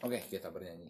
[0.00, 0.88] Oke, kita bernyanyi.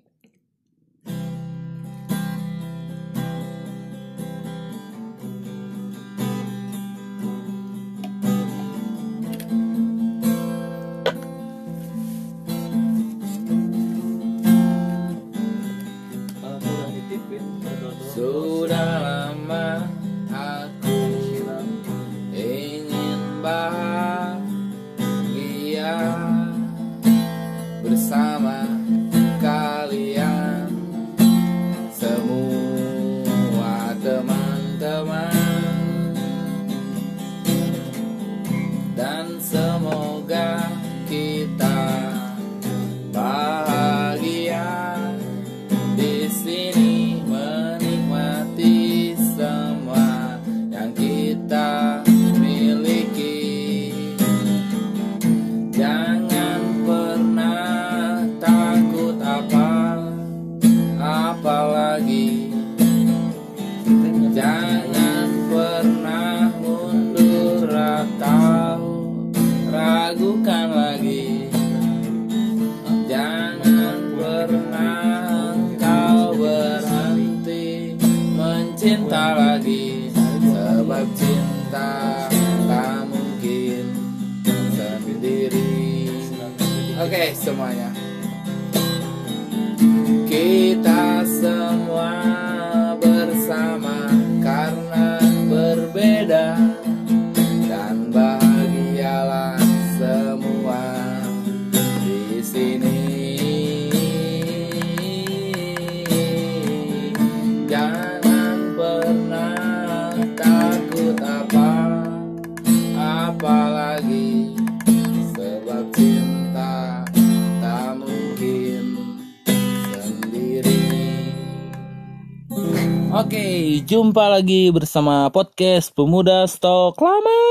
[123.91, 127.43] Jumpa lagi bersama podcast Pemuda Stok Lama.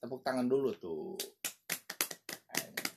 [0.00, 1.20] Tepuk tangan dulu tuh.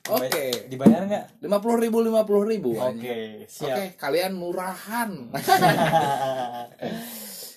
[0.08, 1.44] Oke, Dibayar nggak?
[1.44, 2.72] lima puluh ribu, lima puluh ribu.
[2.72, 3.16] Oke, Oke,
[3.52, 4.00] siap.
[4.00, 5.28] kalian murahan.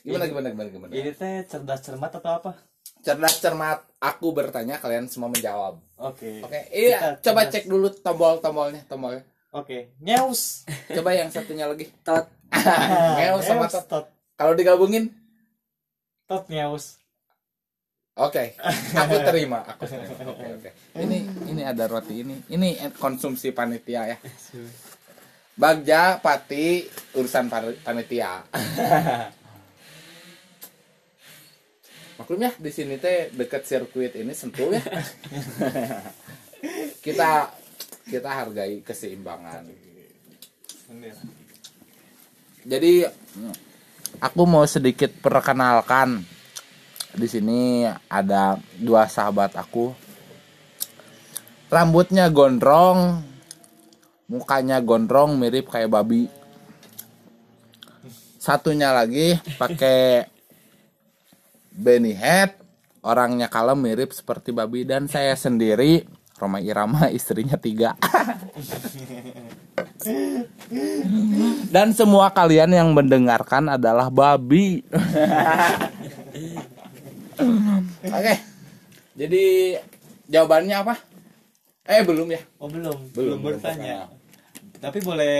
[0.04, 0.92] gimana, gimana, gimana, gimana?
[0.92, 2.52] Ini teh cerdas cermat atau apa?
[3.00, 5.80] Cerdas cermat, aku bertanya, kalian semua menjawab.
[6.04, 6.44] Oke.
[6.44, 7.54] Oke, iya, Kita coba cerdas.
[7.58, 9.24] cek dulu tombol-tombolnya, tombolnya.
[9.54, 9.94] Oke.
[10.02, 10.66] Nyeus.
[10.90, 11.94] Coba yang satunya lagi.
[12.02, 12.26] Tot.
[13.18, 13.86] Ngeus sama tot.
[13.86, 14.06] tot.
[14.34, 15.14] Kalau digabungin,
[16.26, 17.04] Tot nyeus.
[18.14, 18.54] Oke,
[18.94, 19.66] aku terima.
[19.74, 20.30] Aku terima.
[20.30, 20.70] Oke, oke.
[21.02, 22.46] Ini ini ada roti ini.
[22.46, 24.18] Ini konsumsi panitia ya.
[25.58, 26.86] Bagja, pati,
[27.18, 27.50] urusan
[27.82, 28.38] panitia.
[32.22, 34.86] Maklum ya di sini teh dekat sirkuit ini sentul ya.
[37.02, 37.50] kita
[38.08, 39.64] kita hargai keseimbangan.
[42.64, 43.04] Jadi
[44.20, 46.24] aku mau sedikit perkenalkan.
[47.14, 49.94] Di sini ada dua sahabat aku.
[51.70, 53.22] Rambutnya gondrong,
[54.30, 56.30] mukanya gondrong mirip kayak babi.
[58.38, 60.28] Satunya lagi pakai
[61.74, 62.54] Benny head,
[63.02, 66.06] orangnya kalem mirip seperti babi dan saya sendiri
[66.38, 67.96] Roma Irama istrinya tiga.
[71.70, 74.82] Dan semua kalian yang mendengarkan adalah babi.
[78.04, 78.34] Oke.
[79.14, 79.78] Jadi
[80.30, 80.96] jawabannya apa?
[81.84, 82.42] Eh belum ya?
[82.58, 84.10] Oh belum, Belum, belum, belum bertanya.
[84.84, 85.38] Tapi boleh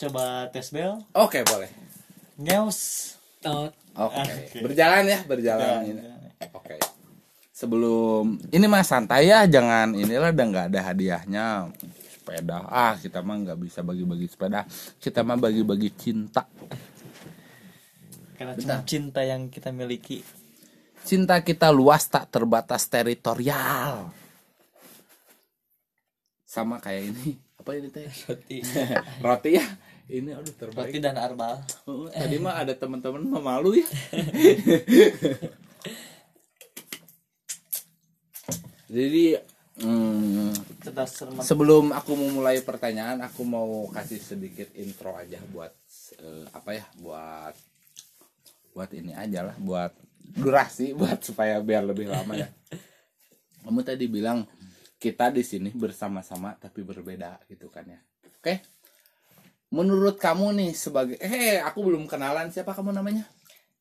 [0.00, 0.96] coba tes bel?
[1.12, 1.68] Oke boleh.
[2.40, 3.12] Nyeus.
[3.42, 3.74] Tot.
[3.92, 4.16] Oke.
[4.22, 4.58] Oke.
[4.64, 5.84] Berjalan ya, berjalan.
[5.84, 6.00] Jalan, ini.
[6.00, 7.01] jalan.
[7.62, 11.70] Sebelum ini mah santai ya, jangan inilah udah nggak ada hadiahnya.
[12.10, 12.66] Sepeda.
[12.66, 14.66] Ah, kita mah nggak bisa bagi-bagi sepeda.
[14.98, 16.42] Kita mah bagi-bagi cinta.
[18.34, 18.82] Karena Bentar.
[18.82, 20.26] cuma cinta yang kita miliki.
[21.06, 24.10] Cinta kita luas tak terbatas teritorial.
[26.42, 27.38] Sama kayak ini.
[27.62, 28.10] Apa ini teh?
[28.26, 28.58] Roti.
[29.22, 29.66] Roti ya.
[30.10, 30.90] Ini aduh terbaik.
[30.90, 31.62] Roti dan arbal.
[32.10, 33.86] Tadi mah ada teman-teman mah malu ya.
[38.92, 39.32] Jadi
[39.80, 40.52] hmm,
[41.40, 45.72] sebelum aku memulai pertanyaan, aku mau kasih sedikit intro aja buat
[46.20, 46.84] eh, apa ya?
[47.00, 47.56] Buat
[48.76, 49.96] buat ini aja lah, buat
[50.36, 52.52] durasi, buat supaya biar lebih lama ya.
[53.64, 54.44] Kamu tadi bilang
[55.00, 58.00] kita di sini bersama-sama tapi berbeda gitu kan ya.
[58.28, 58.60] Oke.
[59.72, 63.24] Menurut kamu nih sebagai eh aku belum kenalan siapa kamu namanya?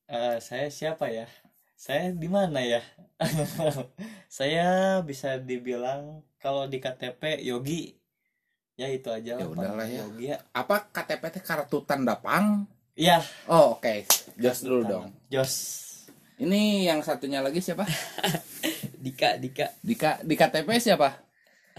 [0.07, 1.27] Eh, saya siapa ya?
[1.81, 2.77] Saya di mana ya?
[4.29, 7.97] saya bisa dibilang kalau di KTP Yogi.
[8.77, 10.05] Ya itu aja Ya udahlah ya.
[10.05, 10.37] Yogi ya.
[10.53, 13.17] Apa KTP teh kartu tanda pang Iya,
[13.49, 14.05] oh oke.
[14.37, 15.09] Jos dulu dong.
[15.33, 15.53] Jos.
[16.37, 17.81] Ini yang satunya lagi siapa?
[19.03, 19.73] Dika Dika.
[19.81, 21.09] Di K- di KTP siapa?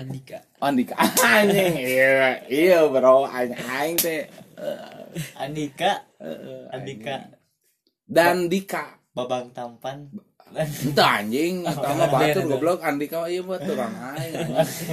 [0.03, 0.43] Andika.
[0.59, 0.99] Oh Andika.
[1.39, 3.31] Anjing iya iya bro.
[3.31, 4.27] Aing teh.
[5.39, 6.11] Andika.
[6.19, 7.39] Eh, Andika.
[8.03, 10.09] dan Dika Babang Tampan.
[10.85, 11.65] Itu anjing.
[11.65, 12.81] Sama batur goblok.
[12.81, 14.35] Andika iya buat orang aing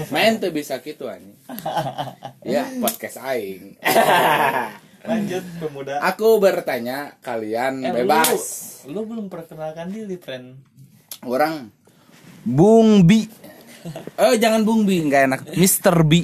[0.08, 1.36] main tuh bisa gitu anjing.
[2.46, 3.76] Ya podcast aing.
[5.10, 6.00] Lanjut pemuda.
[6.02, 8.40] Aku bertanya kalian Eh, bebas.
[8.84, 10.60] lu, lu belum perkenalkan diri friend.
[11.22, 11.72] Orang
[12.42, 13.28] Bung Bi.
[14.16, 15.42] Oh jangan Bung Bi nggak enak.
[15.54, 16.24] Mister Bi.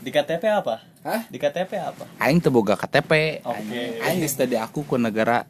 [0.00, 0.84] Di KTP apa?
[1.00, 1.28] Hah?
[1.28, 2.08] di KTP apa?
[2.16, 3.60] Aing teu boga KTP Oke.
[3.60, 5.44] Aing- Aing geus tadi aku ku negara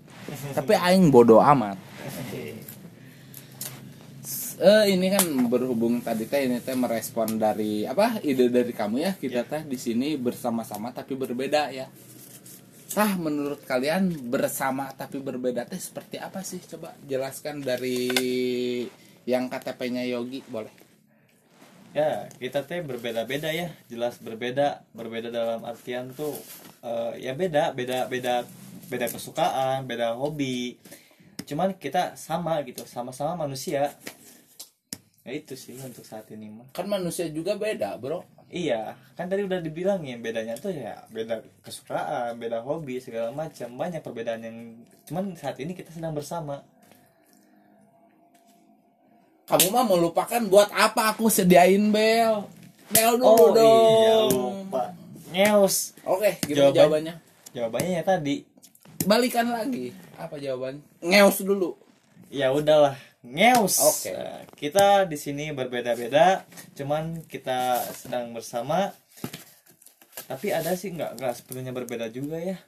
[0.57, 1.77] Tapi Aing bodoh amat
[4.55, 9.13] eh ini kan berhubung tadi teh ini teh merespon dari apa ide dari kamu ya
[9.19, 11.91] kita teh di sini bersama-sama tapi berbeda ya.
[12.95, 16.63] Tah menurut kalian bersama tapi berbeda teh seperti apa sih?
[16.63, 18.07] Coba jelaskan dari
[19.27, 20.71] yang KTP-nya Yogi boleh.
[21.95, 26.35] ya kita teh berbeda-beda ya jelas berbeda berbeda dalam artian tuh
[26.83, 28.43] eh, ya beda beda beda
[28.87, 30.77] beda kesukaan beda hobi
[31.45, 33.93] cuman kita sama gitu sama-sama manusia
[35.21, 38.25] ya itu sih untuk saat ini mah Kan manusia juga beda, Bro.
[38.47, 44.01] iya kan tadi udah dibilangin bedanya tuh ya beda kesukaan beda hobi segala macam banyak
[44.01, 44.57] perbedaan yang
[45.05, 46.61] cuman saat ini kita sedang bersama
[49.45, 52.49] Kamu mah melupakan buat apa aku sediain bel?
[52.87, 53.61] Bel dulu dong.
[53.93, 54.83] iya lupa
[55.29, 57.15] ngeus Oke, gimana Jawaban- jawabannya?
[57.51, 58.37] jawabannya ya tadi
[59.05, 59.93] Balikan lagi.
[60.17, 60.81] Apa jawaban?
[61.05, 61.77] Ngeus dulu.
[62.35, 64.11] ya udahlah ngeus Oke.
[64.11, 66.43] Nah, kita di sini berbeda-beda
[66.75, 68.93] cuman kita sedang bersama
[70.27, 72.59] tapi ada sih nggak nggak sepenuhnya berbeda juga ya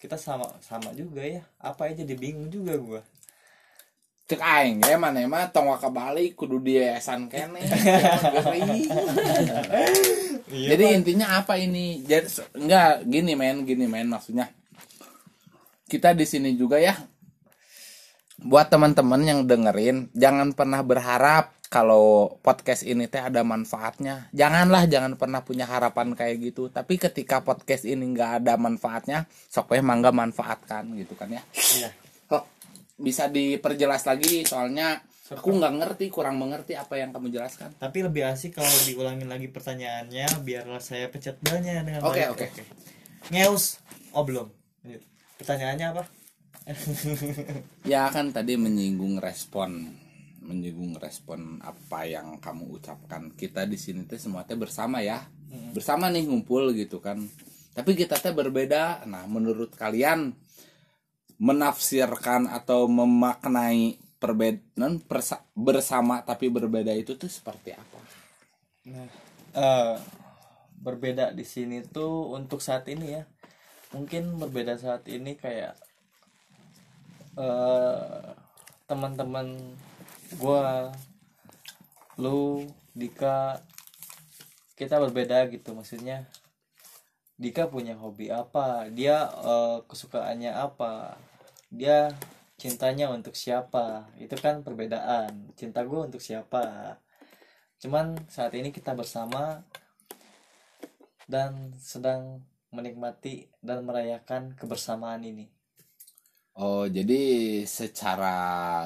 [0.00, 3.02] kita sama sama juga ya apa aja dibingung juga gua
[4.30, 7.66] Cek aing ya mana mah tong waka balik kudu di yayasan kene.
[8.38, 8.86] Gering.
[10.46, 11.98] Jadi intinya apa ini?
[12.06, 14.46] Jadi enggak gini men, gini men maksudnya.
[15.90, 16.94] Kita di sini juga ya.
[18.40, 24.30] Buat teman-teman yang dengerin, jangan pernah berharap kalau podcast ini teh ada manfaatnya.
[24.30, 26.70] Janganlah jangan pernah punya harapan kayak gitu.
[26.70, 31.42] Tapi ketika podcast ini nggak ada manfaatnya, sok mangga manfaatkan gitu kan ya.
[31.76, 31.90] iya
[32.30, 32.42] Kok
[32.96, 37.70] bisa diperjelas lagi soalnya aku nggak ngerti, kurang mengerti apa yang kamu jelaskan.
[37.78, 42.34] tapi lebih asik kalau diulangin lagi pertanyaannya biarlah saya pencet belnya dengan Oke, baik.
[42.34, 42.46] oke.
[43.30, 43.78] ngeus
[44.10, 44.50] oh belum
[44.82, 45.02] Lanjut.
[45.40, 46.04] Pertanyaannya apa
[47.88, 49.96] Ya kan tadi menyinggung respon,
[50.44, 53.32] menyinggung respon apa yang kamu ucapkan.
[53.34, 55.24] Kita di sini teh semua teh bersama ya,
[55.74, 57.18] bersama nih ngumpul gitu kan.
[57.74, 59.08] Tapi kita teh berbeda.
[59.08, 60.36] Nah, menurut kalian
[61.40, 65.00] menafsirkan atau memaknai perbedaan
[65.56, 67.98] bersama tapi berbeda itu tuh seperti apa?
[68.92, 69.08] Nah,
[69.56, 69.96] eh,
[70.76, 73.24] berbeda di sini tuh untuk saat ini ya.
[73.90, 75.74] Mungkin berbeda saat ini kayak
[77.38, 78.22] eh
[78.86, 79.54] teman-teman
[80.38, 80.90] gua
[82.18, 83.62] lu Dika
[84.74, 85.74] kita berbeda gitu.
[85.74, 86.26] Maksudnya
[87.40, 88.90] Dika punya hobi apa?
[88.92, 91.16] Dia eh, kesukaannya apa?
[91.72, 92.12] Dia
[92.60, 94.12] cintanya untuk siapa?
[94.20, 95.56] Itu kan perbedaan.
[95.56, 96.96] Cinta gue untuk siapa?
[97.80, 99.64] Cuman saat ini kita bersama
[101.24, 105.46] dan sedang menikmati dan merayakan kebersamaan ini
[106.60, 108.36] Oh, jadi secara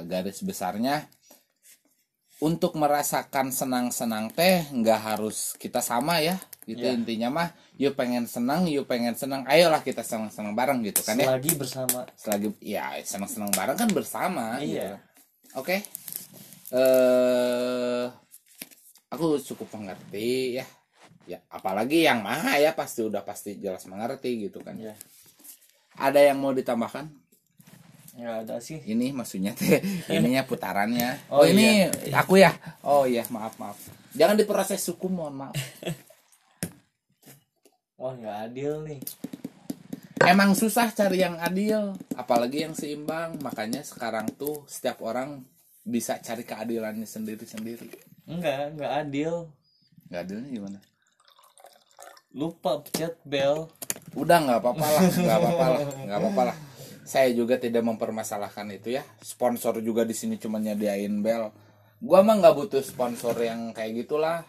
[0.07, 1.09] garis besarnya
[2.45, 6.37] untuk merasakan senang-senang teh nggak harus kita sama ya.
[6.65, 6.97] Gitu Iya.
[6.97, 11.29] intinya mah, yuk pengen senang, yuk pengen senang, ayolah kita senang-senang bareng gitu kan ya.
[11.35, 14.45] selagi bersama Selagi ya senang-senang bareng kan bersama.
[14.61, 14.65] Iya.
[14.65, 14.95] gitu.
[15.59, 15.77] Oke.
[16.73, 18.05] Eh
[19.11, 20.67] aku cukup mengerti ya.
[21.25, 24.77] Ya, apalagi yang maha ya pasti udah pasti jelas mengerti gitu kan.
[24.77, 24.93] ya.
[25.97, 27.25] Ada yang mau ditambahkan?
[28.15, 28.79] nggak ada sih.
[28.79, 29.83] Ini maksudnya teh
[30.15, 31.31] ininya putarannya.
[31.31, 32.55] Oh, oh, ini aku ya?
[32.87, 33.79] Oh iya maaf maaf.
[34.15, 35.55] Jangan diproses suku mohon maaf.
[37.99, 39.01] Wah nggak adil nih.
[40.25, 43.43] Emang susah cari yang adil apalagi yang seimbang.
[43.43, 45.43] Makanya sekarang tuh setiap orang
[45.83, 47.91] bisa cari keadilannya sendiri sendiri
[48.25, 49.51] nggak nggak adil.
[50.09, 50.79] Nggak adilnya gimana
[52.35, 53.71] lupa pencet bel
[54.19, 56.57] udah nggak apa-apa lah nggak apa-apa lah nggak apa-apa lah.
[57.05, 59.05] Saya juga tidak mempermasalahkan itu ya.
[59.21, 61.53] Sponsor juga di sini cuma nyediain bel
[62.01, 64.43] gua mah nggak butuh sponsor yang kayak gitulah.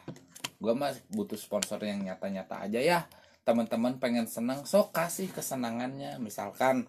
[0.57, 2.99] Gua mah butuh sponsor yang nyata-nyata aja ya.
[3.43, 6.17] Teman-teman pengen senang sok kasih kesenangannya.
[6.17, 6.87] Misalkan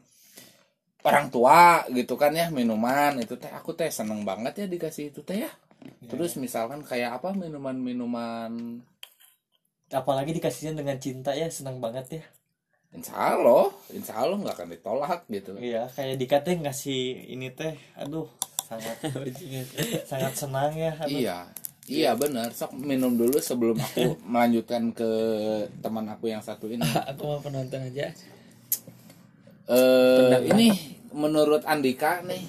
[1.03, 3.19] orang tua gitu kan ya minuman.
[3.19, 5.51] Itu teh aku teh seneng banget ya dikasih itu teh ya.
[6.07, 8.81] Terus misalkan kayak apa minuman-minuman
[9.95, 12.25] apalagi dikasihnya dengan cinta ya senang banget ya
[12.95, 17.77] insya Allah insya Allah nggak akan ditolak gitu iya kayak Dika teh ngasih ini teh
[17.95, 18.27] aduh
[18.67, 18.97] sangat
[20.11, 21.15] sangat senang ya aduh.
[21.15, 21.39] Iya,
[21.87, 22.51] iya benar.
[22.51, 25.11] Sok minum dulu sebelum aku melanjutkan ke
[25.79, 26.83] teman aku yang satu ini.
[27.11, 28.11] aku mau penonton aja
[29.67, 30.71] Eh ini
[31.11, 32.47] menurut Andika nih,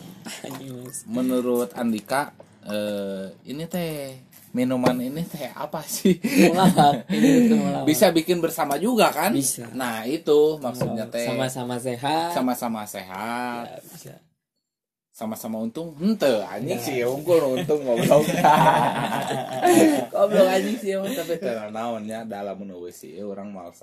[1.09, 2.29] menurut Andika
[2.61, 4.21] eh ini teh
[4.57, 6.17] minuman ini teh apa sih?
[7.89, 9.29] Bisa bikin bersama juga kan?
[9.29, 9.69] Bisa.
[9.77, 14.15] Nah, itu maksudnya teh sama-sama sehat sama-sama sehat, Ya, bisa
[15.17, 15.97] sama-sama untung.
[15.97, 18.21] Hente, anjing sih unggul untung goblok.
[20.13, 23.73] Goblok anjing sih tapi teu naonnya dalam menulis sih orang Mal,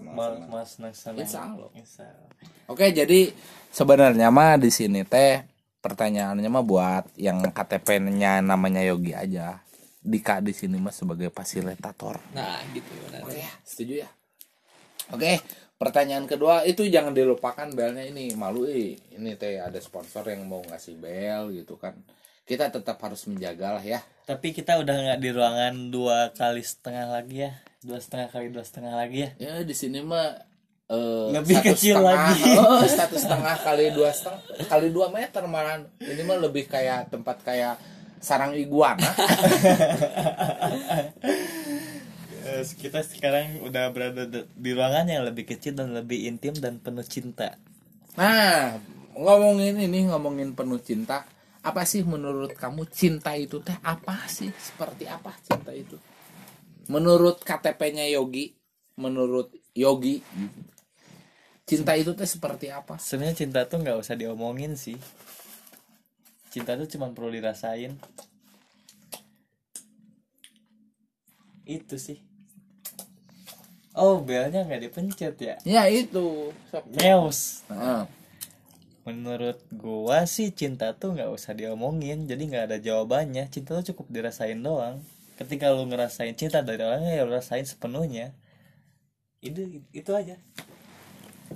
[0.46, 1.66] mas Insya Allah.
[1.74, 2.30] Insya Allah.
[2.70, 3.34] Oke, jadi
[3.74, 5.42] sebenarnya mah di sini teh
[5.82, 9.58] pertanyaannya mah buat yang KTP-nya namanya Yogi aja.
[10.04, 12.20] Dika di sini mah sebagai fasilitator.
[12.36, 14.08] nah gitu benar Oke ya, setuju ya.
[15.08, 15.40] Oke,
[15.74, 19.00] pertanyaan kedua itu jangan dilupakan belnya ini malu eh.
[19.16, 21.96] Ini teh ada sponsor yang mau ngasih bel gitu kan.
[22.44, 24.00] Kita tetap harus menjaga lah ya.
[24.24, 28.64] tapi kita udah nggak di ruangan dua kali setengah lagi ya dua setengah kali dua
[28.64, 30.32] setengah lagi ya Ya di sini mah
[30.88, 32.50] eh, Lebih satu kecil setengah, lagi.
[32.64, 37.36] oh, satu setengah kali dua setengah kali dua meter malah ini mah lebih kayak tempat
[37.44, 37.76] kayak
[38.24, 39.04] sarang iguana.
[42.80, 47.60] Kita sekarang udah berada di ruangan yang lebih kecil dan lebih intim dan penuh cinta.
[48.16, 48.80] Nah
[49.12, 51.28] ngomongin ini ngomongin penuh cinta
[51.64, 54.48] apa sih menurut kamu cinta itu teh apa sih?
[54.56, 56.00] Seperti apa cinta itu?
[56.88, 58.56] Menurut KTP-nya Yogi
[58.96, 60.24] menurut Yogi
[61.68, 62.96] cinta itu teh seperti apa?
[62.96, 64.96] Sebenarnya cinta tuh nggak usah diomongin sih
[66.54, 67.98] cinta tuh cuma perlu dirasain.
[71.66, 72.22] Itu sih.
[73.98, 75.54] Oh belnya nggak dipencet ya?
[75.66, 76.54] Ya itu.
[77.70, 78.06] Heeh.
[79.04, 83.50] menurut gua sih cinta tuh nggak usah diomongin jadi nggak ada jawabannya.
[83.50, 85.02] Cinta tuh cukup dirasain doang.
[85.34, 88.30] Ketika lu ngerasain cinta dari orangnya ya lu rasain sepenuhnya.
[89.42, 90.38] Itu itu aja.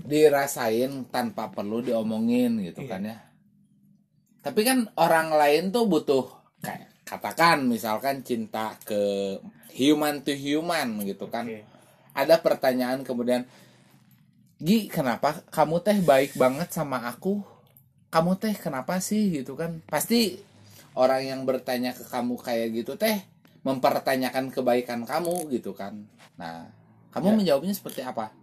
[0.05, 2.91] Dirasain tanpa perlu diomongin gitu Iya.
[2.91, 3.17] kan ya
[4.45, 6.25] tapi kan orang lain tuh butuh
[6.63, 9.37] kayak katakan misalkan cinta ke
[9.73, 11.47] human to human gitu kan.
[11.49, 11.65] Oke.
[12.13, 13.47] ada pertanyaan kemudian
[14.59, 17.47] Gi kenapa kamu teh baik banget sama aku?
[18.11, 19.31] Kamu teh kenapa sih?
[19.31, 19.79] Gitu kan.
[19.87, 20.43] Pasti
[20.99, 23.23] orang yang bertanya ke kamu kayak gitu teh
[23.63, 26.11] mempertanyakan kebaikan kamu gitu kan.
[26.35, 26.67] Nah
[27.15, 27.37] kamu Ya.
[27.39, 28.35] menjawabnya seperti apa?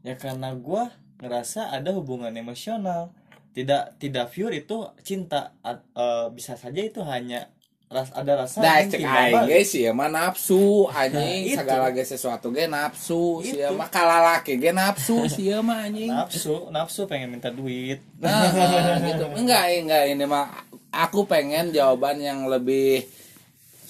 [0.00, 0.88] Ya karena gua
[1.20, 3.12] ngerasa ada hubungan emosional
[3.50, 7.50] tidak tidak pure itu cinta eh, bisa saja itu hanya
[7.90, 11.58] ras ada rasa yang cek aing ge sih mah nafsu anjing itu.
[11.58, 16.06] segala ge sesuatu ge nafsu sih mah kalalaki ge nafsu sih mah anjing.
[16.06, 19.26] nafsu nafsu pengen minta duit Nah, nah, gitu.
[19.34, 23.02] Enggak, enggak ini mah aku pengen jawaban yang lebih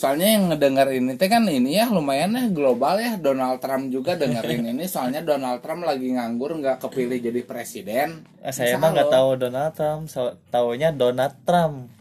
[0.00, 3.21] soalnya yang ngedenger ini teh kan ini ya lumayan ya global ya.
[3.21, 8.25] Donald Trump juga dengerin ini soalnya Donald Trump lagi nganggur nggak kepilih jadi presiden.
[8.40, 11.92] Eh, saya mah nggak tahu Donald Trump so, taunya Donald Trump.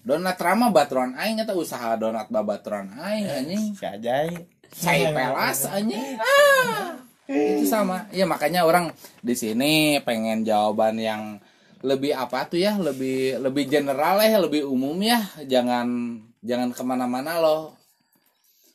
[0.00, 3.64] Donald Trump mah baturan aing eta usaha Donald babaturan aing anjing.
[3.76, 4.28] si Ajay.
[4.72, 6.16] Saya pelas anjing.
[6.16, 6.96] Ah,
[7.28, 8.08] itu sama.
[8.08, 8.88] Ya makanya orang
[9.20, 11.44] di sini pengen jawaban yang
[11.84, 15.20] lebih apa tuh ya lebih lebih general ya lebih umum ya.
[15.44, 17.74] Jangan jangan ke mana-mana loh.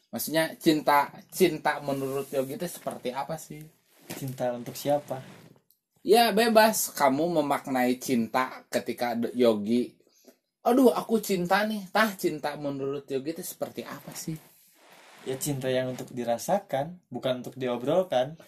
[0.09, 3.61] Maksudnya cinta cinta menurut Yogi itu seperti apa sih?
[4.17, 5.21] Cinta untuk siapa?
[6.01, 6.89] Ya bebas.
[6.89, 9.93] Kamu memaknai cinta ketika Yogi
[10.65, 11.85] aduh aku cinta nih.
[11.93, 14.35] Tah cinta menurut Yogi itu seperti apa sih?
[15.27, 18.39] Ya cinta yang untuk dirasakan bukan untuk diobrolkan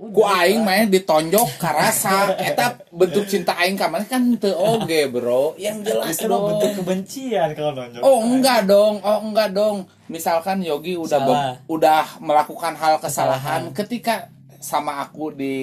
[0.00, 5.52] ku aing main ditonjok karasa eta bentuk cinta aing ka maneh kan teu oge bro.
[5.60, 6.44] Yang jelas itu dong.
[6.48, 8.00] bentuk kebencian kalau nonjok.
[8.00, 9.04] Oh enggak dong.
[9.04, 9.84] Oh enggak dong.
[10.08, 13.68] Misalkan Yogi udah be- udah melakukan hal kesalahan.
[13.68, 13.76] Kesalahan.
[13.76, 14.14] ketika
[14.56, 15.56] sama aku di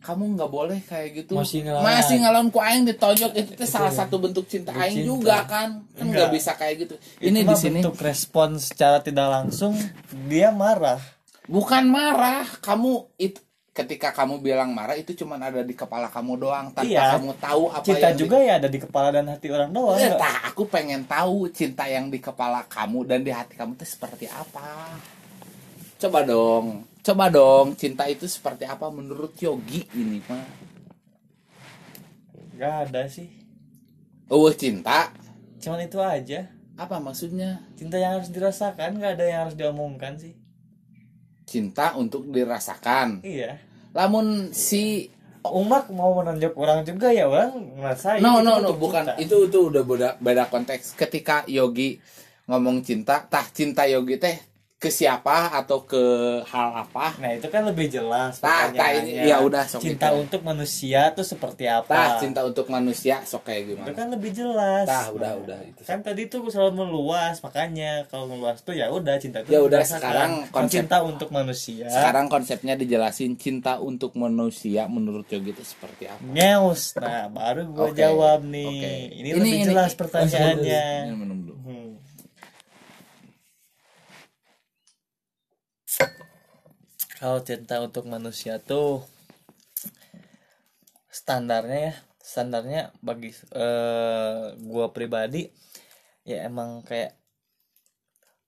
[0.00, 1.34] kamu nggak boleh kayak gitu.
[1.36, 1.84] Masih ngelawan.
[1.84, 2.46] masih ngelawan.
[2.48, 3.30] Ku aing ditonjok.
[3.36, 5.08] Itu teh salah satu bentuk cinta Bentuk aing cinta.
[5.10, 5.68] juga kan.
[5.92, 6.14] Kan Enggak.
[6.14, 6.94] nggak bisa kayak gitu.
[7.20, 7.78] Ini ini di sini.
[7.82, 9.74] bentuk respon secara tidak langsung
[10.30, 11.02] dia marah
[11.50, 16.66] Bukan marah, kamu itu ketika kamu bilang marah itu cuma ada di kepala kamu doang
[16.70, 17.16] tanpa Iya.
[17.16, 19.94] kamu tahu apa cinta yang di- juga ya ada di kepala dan hati orang doang
[19.94, 20.18] Eh, nggak?
[20.18, 24.26] tah, aku pengen tahu cinta yang di kepala kamu dan di hati kamu itu seperti
[24.26, 24.90] apa.
[25.96, 26.66] coba dong
[26.98, 30.48] coba dong cinta itu seperti apa menurut Yogi ini mah
[32.56, 33.28] Gak ada sih
[34.26, 35.12] oh cinta
[35.58, 40.39] cuman itu aja apa maksudnya cinta yang harus dirasakan gak ada yang harus diomongkan sih
[41.50, 43.26] cinta untuk dirasakan.
[43.26, 43.58] Iya.
[43.90, 45.10] Lamun si
[45.42, 49.08] umat mau menunjuk orang juga ya orang ngerasain no no no bukan.
[49.08, 49.18] cinta.
[49.18, 50.94] itu itu udah beda beda konteks.
[50.94, 51.98] Ketika Yogi
[52.46, 54.36] ngomong cinta tah cinta Yogi teh
[54.80, 56.00] ke siapa atau ke
[56.42, 59.22] hal apa nah itu kan lebih jelas ini- pertanyaannya.
[59.22, 60.16] ya udah, sok cinta itu.
[60.18, 64.32] untuk manusia tuh seperti apa tah cinta untuk manusia sok kayak itu gimana kan lebih
[64.32, 68.88] jelas tah udah udah itu kan tadi tuh selalu meluas makanya kalau meluas tuh ya
[68.88, 73.76] udah cinta itu Ya udah, sekarang Kan konsep- cinta untuk manusia sekarang konsepnya dijelasin cinta
[73.78, 78.92] untuk manusia menurut Yogi itu seperti apa nyeus nah baru gua Oke, jawab nih oke.
[79.12, 81.56] ini, Ini- lebih ini- jelas oh, pertanyaannya Ini minum dulu.
[81.62, 81.89] Hmm.
[87.20, 89.04] Kalau cinta untuk manusia tuh
[91.12, 95.52] standarnya ya, standarnya bagi eh, gua pribadi
[96.24, 97.12] ya emang kayak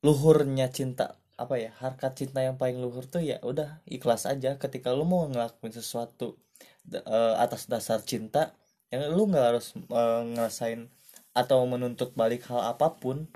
[0.01, 4.89] luhurnya cinta apa ya harkat cinta yang paling luhur tuh ya udah ikhlas aja ketika
[4.97, 6.41] lu mau ngelakuin sesuatu
[6.89, 8.57] eh, atas dasar cinta
[8.89, 10.89] yang lu nggak harus eh, ngerasain
[11.37, 13.29] atau menuntut balik hal apa pun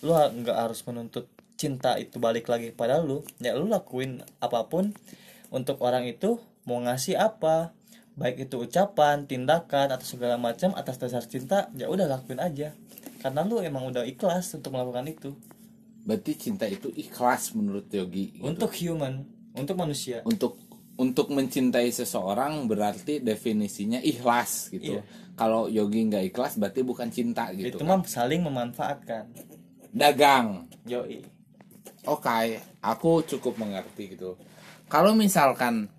[0.00, 4.94] lu nggak harus menuntut cinta itu balik lagi pada lu ya lu lakuin apa pun
[5.50, 7.74] untuk orang itu mau ngasih apa
[8.18, 12.74] baik itu ucapan tindakan atau segala macam atas dasar cinta ya udah lakuin aja.
[13.18, 15.30] Karena lu emang udah ikhlas untuk melakukan itu.
[16.02, 18.42] Berarti cinta itu ikhlas menurut Yogi gitu.
[18.46, 19.22] untuk human
[19.54, 20.22] untuk manusia.
[20.26, 20.58] Untuk
[20.98, 24.98] untuk mencintai seseorang berarti definisinya ikhlas gitu.
[24.98, 25.02] Iya.
[25.38, 28.02] kalau Yogi nggak ikhlas berarti bukan cinta gitu itu kan.
[28.02, 29.30] mah saling memanfaatkan.
[29.94, 30.66] Dagang.
[30.90, 31.37] Yoi
[32.04, 34.38] Oke, aku cukup mengerti gitu.
[34.86, 35.90] Kalau misalkan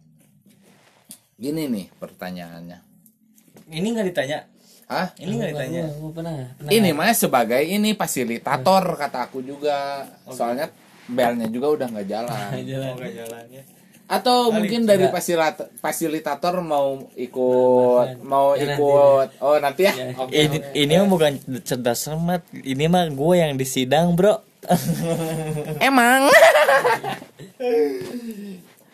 [1.35, 2.79] gini nih pertanyaannya,
[3.69, 4.39] ini nggak ditanya
[4.89, 6.33] ah ini nggak ditanya Gua pernah.
[6.51, 6.71] pernah.
[6.73, 10.73] ini mah sebagai ini fasilitator kata aku juga, soalnya
[11.05, 12.49] belnya juga udah nggak jalan.
[12.59, 12.89] Jalan.
[12.89, 13.63] Oh, nggak jalannya
[14.09, 14.89] Atau Kali mungkin tidak.
[14.89, 18.73] dari fasilitator, fasilitator mau ikut, mau Ya, nanti.
[18.73, 19.27] ikut.
[19.37, 19.93] Oh nanti ya.
[19.93, 20.05] Ya.
[20.17, 20.33] Oke.
[20.33, 21.31] ini ini mah bukan
[21.61, 24.41] cerdas cermat ini mah gue yang disidang bro
[25.87, 26.27] Emang.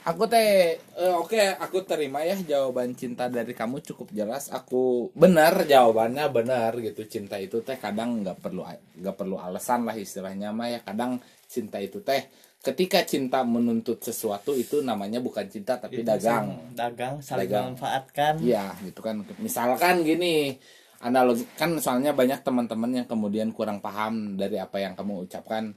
[0.06, 4.54] aku teh eh, oke aku terima ya jawaban cinta dari kamu cukup jelas.
[4.54, 7.10] Aku benar jawabannya benar gitu.
[7.10, 8.62] Cinta itu teh kadang nggak perlu
[9.02, 10.80] nggak perlu alasan lah istilahnya mah ya.
[10.86, 11.18] Kadang
[11.50, 12.30] cinta itu teh
[12.66, 16.74] ketika cinta menuntut sesuatu itu namanya bukan cinta tapi dagang.
[16.74, 17.64] dagang saling Dagang.
[17.78, 18.34] memanfaatkan.
[18.42, 19.22] Iya gitu kan.
[19.42, 20.58] Misalkan gini
[21.04, 25.76] analogi kan soalnya banyak teman-teman yang kemudian kurang paham dari apa yang kamu ucapkan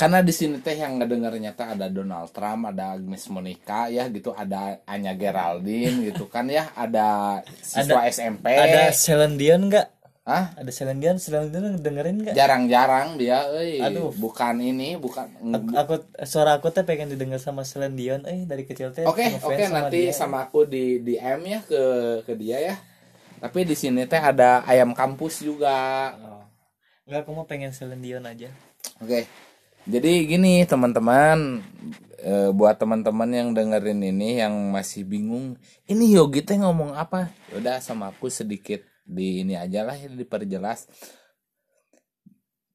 [0.00, 4.32] karena di sini teh yang ngedengarnya teh ada Donald Trump ada Agnes Monica ya gitu
[4.32, 9.88] ada Anya Geraldine gitu kan ya ada siswa SMP ada Selendion nggak
[10.24, 10.56] Hah?
[10.56, 14.08] ada Selendion Selendion dengerin nggak jarang-jarang dia euy Aduh.
[14.16, 18.96] bukan ini bukan aku, aku suara aku teh pengen didengar sama Selendion eh dari kecil
[18.96, 20.16] teh Oke, oke nanti dia.
[20.16, 21.82] sama aku di DM ya ke
[22.24, 22.76] ke dia ya.
[23.40, 26.12] Tapi di sini teh ada ayam kampus juga.
[26.20, 26.44] Oh.
[27.08, 28.52] Enggak, aku mau pengen Selendion aja.
[29.00, 29.24] Oke.
[29.88, 31.64] Jadi gini teman-teman
[32.20, 35.56] eh, buat teman-teman yang dengerin ini yang masih bingung,
[35.88, 37.32] ini Yogi teh ngomong apa?
[37.56, 40.84] Udah sama aku sedikit di ini aja lah ya diperjelas.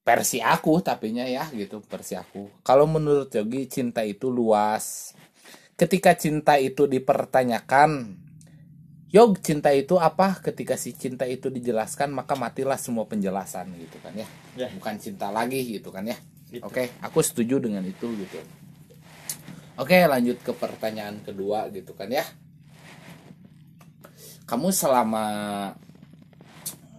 [0.05, 2.61] Versi aku tapinya ya gitu versi aku.
[2.65, 5.13] Kalau menurut Yogi cinta itu luas.
[5.75, 8.17] Ketika cinta itu dipertanyakan,
[9.15, 10.43] Yog cinta itu apa?
[10.43, 14.27] Ketika si cinta itu dijelaskan maka matilah semua penjelasan gitu kan ya.
[14.59, 14.67] Ya.
[14.75, 16.19] Bukan cinta lagi gitu kan ya.
[16.51, 16.59] Gitu.
[16.67, 18.43] Oke, aku setuju dengan itu gitu.
[19.79, 22.27] Oke, lanjut ke pertanyaan kedua gitu kan ya.
[24.43, 25.25] Kamu selama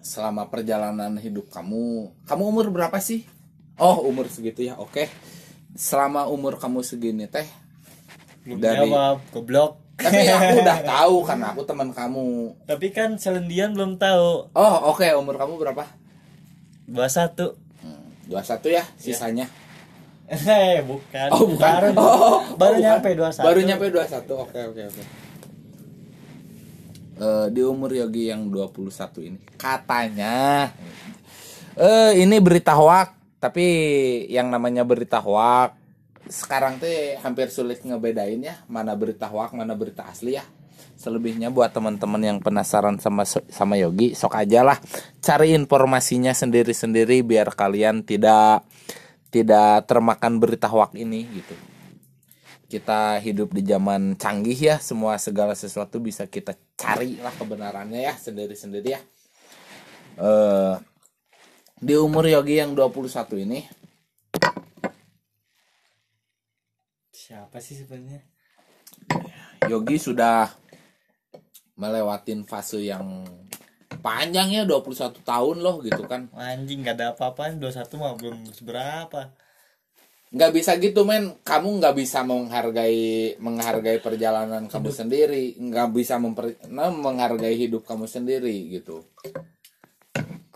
[0.01, 3.29] selama perjalanan hidup kamu, kamu umur berapa sih?
[3.77, 4.81] Oh, umur segitu ya.
[4.81, 5.13] Oke.
[5.77, 7.45] Selama umur kamu segini teh,
[8.47, 9.86] Belum Dari- jawab, goblok.
[9.97, 12.29] Tapi aku udah tahu karena aku teman kamu.
[12.69, 14.53] Tapi kan Selendion belum tahu.
[14.53, 15.85] Oh, oke, umur kamu berapa?
[16.87, 17.57] 21.
[17.83, 19.47] Hmm, 21 ya sisanya.
[20.27, 21.29] Eh, bukan.
[21.31, 21.63] Oh, bukan.
[21.63, 22.83] Baru, Oh, baru oh, bukan.
[22.83, 23.47] nyampe 21.
[23.47, 24.43] Baru nyampe 21.
[24.43, 25.03] Oke, oke, oke.
[27.17, 30.69] Eh, di umur Yogi yang 21 ini katanya
[31.73, 33.65] eh ini berita hoak, tapi
[34.29, 35.73] yang namanya berita hoak
[36.29, 40.45] sekarang teh hampir sulit ngebedain ya mana berita hoak, mana berita asli ya.
[40.97, 44.81] Selebihnya buat teman-teman yang penasaran sama sama Yogi, sok aja lah
[45.21, 48.65] cari informasinya sendiri-sendiri biar kalian tidak
[49.29, 51.55] tidak termakan berita hoak ini gitu.
[52.67, 58.15] kita hidup di zaman canggih ya semua segala sesuatu bisa kita cari lah kebenarannya ya
[58.19, 59.01] sendiri-sendiri ya
[60.19, 60.75] eh
[61.77, 63.61] di umur Yogi yang 21 ini
[67.27, 68.23] siapa sih sebenarnya?
[69.67, 70.47] Yogi sudah
[71.75, 73.27] melewatin fase yang
[73.99, 76.31] panjang ya 21 tahun loh gitu kan.
[76.39, 77.59] Anjing gak ada apa-apaan.
[77.59, 79.35] 21 mah belum seberapa.
[80.31, 81.35] Nggak bisa gitu men.
[81.43, 85.59] Kamu nggak bisa menghargai menghargai perjalanan kamu sendiri.
[85.59, 89.03] Nggak bisa memper, nah, menghargai hidup kamu sendiri gitu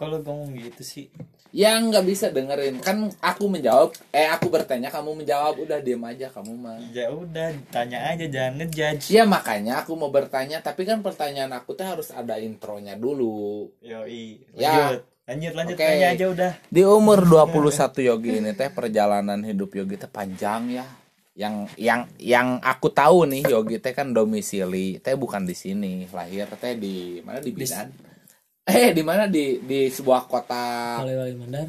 [0.01, 1.13] kalau ngomong gitu sih.
[1.53, 2.81] Yang nggak bisa dengerin.
[2.81, 5.61] Kan aku menjawab eh aku bertanya kamu menjawab.
[5.61, 6.79] Udah diem aja kamu mah.
[6.95, 9.13] Ya udah tanya aja jangan ngejudge.
[9.13, 13.69] Ya makanya aku mau bertanya tapi kan pertanyaan aku tuh harus ada intronya dulu.
[13.85, 14.73] Yoi Ya.
[14.73, 15.03] lanjut.
[15.31, 15.85] Lanjut lanjut Oke.
[15.85, 16.53] tanya aja udah.
[16.71, 20.87] Di umur 21 Yogi ini teh perjalanan hidup Yogi teh panjang ya.
[21.35, 25.03] Yang yang yang aku tahu nih Yogi teh kan domisili.
[25.03, 27.43] Teh bukan di sini lahir teh di mana?
[27.43, 28.10] Di Bidan
[28.66, 29.31] eh di mana?
[29.31, 31.01] Di di sebuah kota.
[31.05, 31.68] Oleh Wali Mandar.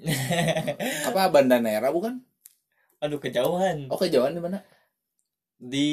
[1.08, 2.20] apa Bandanera bukan?
[3.00, 3.88] Aduh kejauhan.
[3.88, 4.60] Oh kejauhan di mana?
[5.60, 5.88] Di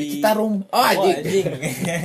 [0.00, 0.64] di Citarum.
[0.72, 1.20] Oh anjing.
[1.20, 1.46] anjing.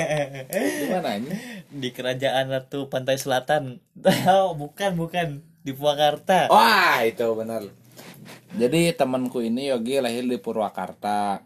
[0.83, 1.39] di mana anjing?
[1.71, 3.79] Di kerajaan Ratu Pantai Selatan.
[4.27, 5.27] Oh, bukan bukan.
[5.63, 6.51] Di Purwakarta.
[6.51, 7.63] Wah itu benar.
[8.55, 11.43] Jadi temanku ini Yogi lahir di Purwakarta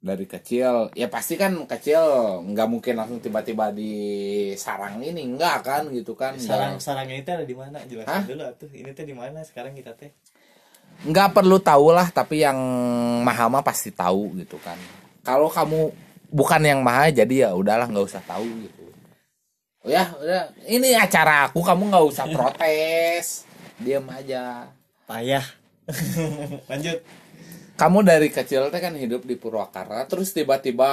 [0.00, 0.88] dari kecil.
[0.96, 2.00] Ya pasti kan kecil
[2.50, 3.92] nggak mungkin langsung tiba-tiba di
[4.56, 6.40] sarang ini enggak kan gitu kan.
[6.40, 7.84] Sarang sarangnya itu ada di mana?
[7.84, 7.86] Hah?
[7.86, 8.70] jelasin dulu atuh.
[8.72, 10.10] Ini tuh di mana sekarang kita teh?
[11.04, 12.56] Nggak perlu tahu lah tapi yang
[13.22, 14.80] maha mah pasti tahu gitu kan.
[15.20, 15.92] Kalau kamu
[16.32, 18.84] bukan yang maha jadi ya udahlah nggak usah tahu gitu.
[19.84, 20.48] Oh ya udah.
[20.64, 23.44] Ini acara aku kamu nggak usah protes.
[23.76, 24.64] Diam aja.
[25.04, 25.44] Payah.
[26.70, 27.19] Lanjut
[27.80, 30.92] kamu dari kecil teh kan hidup di Purwakarta terus tiba-tiba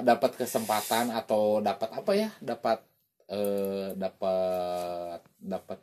[0.00, 2.32] dapat kesempatan atau dapat apa ya?
[2.40, 2.80] Dapat
[3.28, 5.78] eh dapat dapat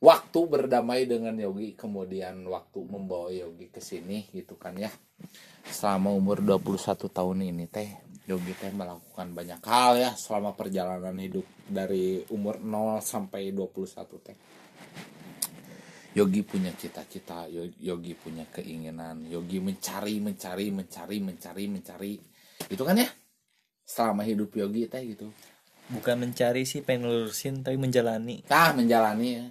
[0.00, 4.88] waktu berdamai dengan Yogi kemudian waktu membawa Yogi ke sini gitu kan ya.
[5.68, 6.80] Selama umur 21
[7.12, 7.92] tahun ini teh
[8.24, 14.36] Yogi teh melakukan banyak hal ya selama perjalanan hidup dari umur 0 sampai 21 teh
[16.10, 22.12] Yogi punya cita-cita, Yo- Yogi punya keinginan, Yogi mencari, mencari, mencari, mencari, mencari.
[22.66, 23.06] Itu kan ya?
[23.86, 25.30] Selama hidup Yogi teh gitu.
[25.90, 29.44] bukan mencari sih pengen lurusin tapi menjalani Nah, menjalani ya.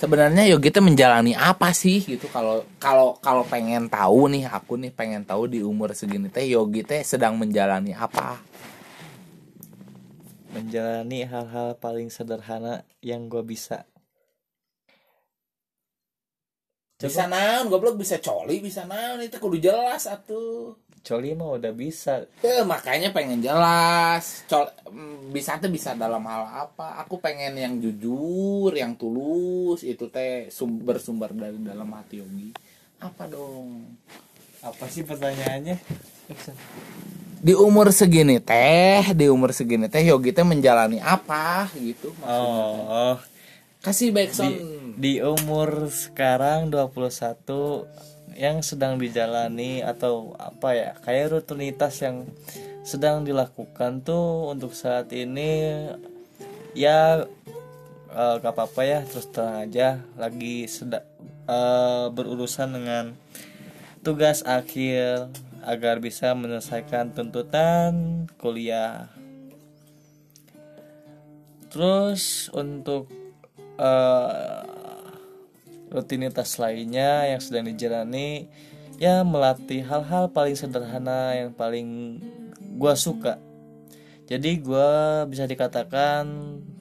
[0.00, 4.88] Sebenarnya Yogi teh menjalani apa sih gitu kalau kalau kalau pengen tahu nih aku nih
[4.88, 8.40] pengen tahu di umur segini teh Yogi teh sedang menjalani apa?
[10.52, 13.84] menjalani hal-hal paling sederhana yang gue bisa
[17.08, 20.76] Bisa naon, goblok bisa coli, bisa naon itu kudu jelas atuh.
[21.02, 24.46] Coli mah udah bisa Ya, makanya pengen jelas.
[24.46, 27.02] Col mm, bisa tuh bisa dalam hal apa?
[27.02, 32.54] Aku pengen yang jujur, yang tulus, itu teh sumber sumber dari dalam hati Yogi.
[33.02, 33.98] Apa dong?
[34.62, 35.76] apa sih pertanyaannya
[37.42, 42.38] Di umur segini teh, di umur segini teh Yogi teh menjalani apa gitu maksudnya.
[42.38, 43.18] oh
[43.82, 44.54] Kasih backsound.
[44.94, 52.30] di umur sekarang 21 yang sedang dijalani atau apa ya kayak rutinitas yang
[52.86, 55.82] sedang dilakukan tuh untuk saat ini
[56.78, 57.26] ya
[58.14, 61.02] eh, gak apa-apa ya terus terang aja lagi sedang
[62.14, 63.18] berurusan dengan
[64.06, 65.26] tugas akhir
[65.66, 69.10] agar bisa menyelesaikan tuntutan kuliah
[71.66, 73.21] terus untuk
[73.78, 74.62] eh,
[75.92, 78.48] rutinitas lainnya yang sedang dijalani
[78.96, 82.20] ya melatih hal-hal paling sederhana yang paling
[82.80, 83.36] gua suka
[84.24, 86.24] jadi gua bisa dikatakan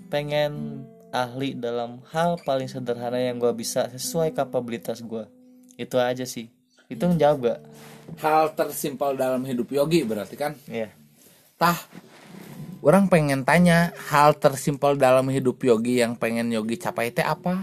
[0.07, 5.27] pengen ahli dalam hal paling sederhana yang gua bisa sesuai kapabilitas gua
[5.75, 6.47] itu aja sih
[6.91, 7.59] itu ngejawab gak?
[8.19, 10.59] Hal tersimpel dalam hidup Yogi berarti kan?
[10.67, 10.91] Iya
[11.61, 11.77] Tah,
[12.81, 17.61] orang pengen tanya hal tersimpel dalam hidup Yogi yang pengen Yogi capai teh apa?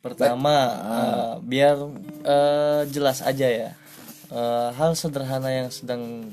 [0.00, 1.76] Pertama, eh, biar
[2.24, 3.70] eh, jelas aja ya.
[4.32, 6.32] Eh, hal sederhana yang sedang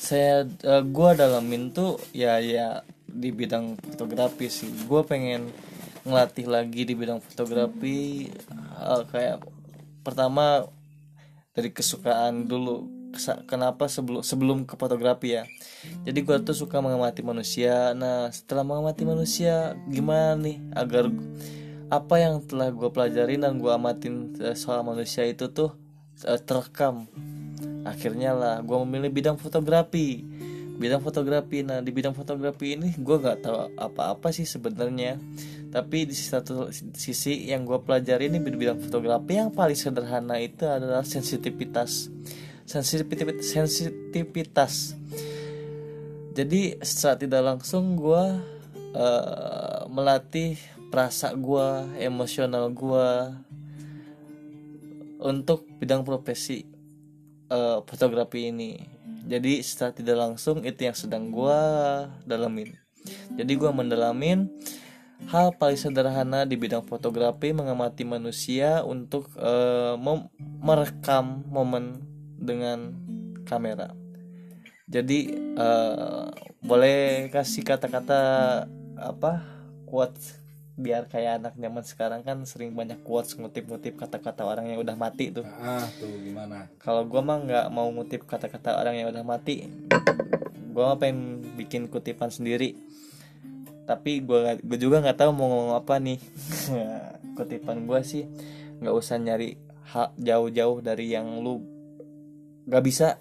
[0.00, 4.68] saya eh, gua dalamin tuh ya ya di bidang fotografi sih.
[4.84, 5.48] Gua pengen
[6.04, 9.44] ngelatih lagi di bidang fotografi eh, kayak
[10.04, 10.68] pertama
[11.54, 13.03] dari kesukaan dulu
[13.46, 15.44] kenapa sebelum sebelum ke fotografi ya?
[16.02, 17.92] Jadi gua tuh suka mengamati manusia.
[17.94, 21.10] Nah setelah mengamati manusia gimana nih agar
[21.92, 25.76] apa yang telah gue pelajarin dan gue amatin eh, soal manusia itu tuh
[26.24, 27.06] eh, terekam?
[27.84, 30.24] Akhirnya lah gue memilih bidang fotografi.
[30.74, 35.20] Bidang fotografi nah di bidang fotografi ini gue nggak tahu apa-apa sih sebenarnya.
[35.70, 41.02] Tapi di satu sisi yang gue pelajari ini bidang fotografi yang paling sederhana itu adalah
[41.02, 42.10] sensitivitas
[42.64, 44.96] sensitivitas.
[46.34, 48.24] Jadi secara tidak langsung gue
[48.96, 50.58] eh, melatih
[50.90, 51.68] perasa gue
[52.02, 53.10] emosional gue
[55.22, 56.66] untuk bidang profesi
[57.52, 58.82] eh, fotografi ini.
[59.24, 61.60] Jadi secara tidak langsung itu yang sedang gue
[62.26, 62.76] dalamin.
[63.36, 64.48] Jadi gue mendalamin
[65.28, 69.28] hal paling sederhana di bidang fotografi mengamati manusia untuk
[69.96, 70.28] mem-
[70.60, 72.13] merekam momen
[72.44, 72.92] dengan
[73.48, 73.96] kamera.
[74.84, 76.26] Jadi eh,
[76.60, 78.20] boleh kasih kata-kata
[79.00, 79.40] apa
[79.88, 84.98] quotes biar kayak anak zaman sekarang kan sering banyak quotes ngutip-ngutip kata-kata orang yang udah
[84.98, 85.46] mati tuh.
[85.46, 86.66] Ah tuh gimana?
[86.82, 89.70] Kalau gua mah nggak mau ngutip kata-kata orang yang udah mati.
[90.74, 92.74] Gua mah pengen bikin kutipan sendiri.
[93.86, 96.18] Tapi gua gue juga nggak tahu mau ngomong apa nih.
[97.38, 98.26] Kutipan gua sih
[98.82, 99.54] nggak usah nyari
[99.94, 101.73] hak jauh-jauh dari yang lu
[102.68, 103.20] nggak bisa.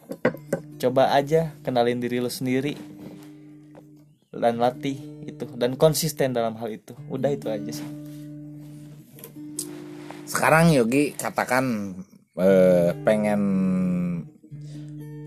[0.80, 2.76] Coba aja kenalin diri lu sendiri
[4.34, 6.92] dan latih itu dan konsisten dalam hal itu.
[7.08, 7.88] Udah itu aja sih.
[10.28, 11.96] Sekarang Yogi katakan
[12.36, 13.42] eh, pengen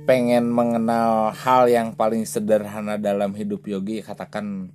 [0.07, 4.70] pengen mengenal hal yang paling sederhana dalam hidup Yogi katakan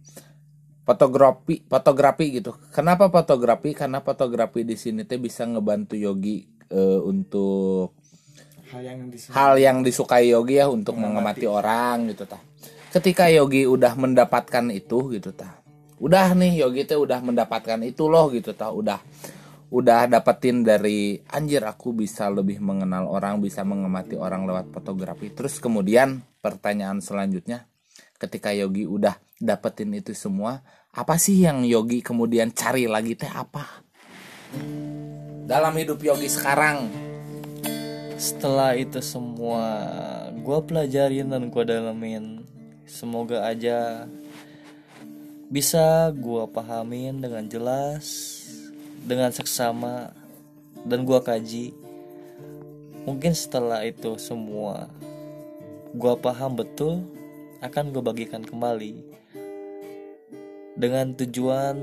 [0.83, 2.51] fotografi fotografi gitu.
[2.73, 3.71] Kenapa fotografi?
[3.77, 8.00] Karena fotografi di sini teh bisa ngebantu Yogi eh, untuk
[8.71, 12.39] hal yang disukai hal yang disukai Yogi ya untuk mengamati orang gitu tah.
[12.91, 15.59] Ketika Yogi udah mendapatkan itu gitu tah.
[15.99, 18.71] Udah nih Yogi teh udah mendapatkan itu loh gitu tah.
[18.71, 18.99] Udah
[19.71, 25.31] udah dapetin dari anjir aku bisa lebih mengenal orang bisa mengamati orang lewat fotografi.
[25.31, 27.67] Terus kemudian pertanyaan selanjutnya
[28.19, 33.83] ketika Yogi udah dapetin itu semua apa sih yang Yogi kemudian cari lagi teh apa?
[35.47, 37.00] Dalam hidup Yogi sekarang
[38.21, 39.65] setelah itu semua
[40.29, 42.45] gue pelajarin dan gue dalamin
[42.85, 44.05] semoga aja
[45.49, 48.05] bisa gue pahamin dengan jelas
[49.09, 50.13] dengan seksama
[50.85, 51.73] dan gue kaji.
[53.09, 54.85] Mungkin setelah itu semua
[55.91, 57.01] gue paham betul
[57.65, 59.01] akan gue bagikan kembali.
[60.77, 61.77] Dengan tujuan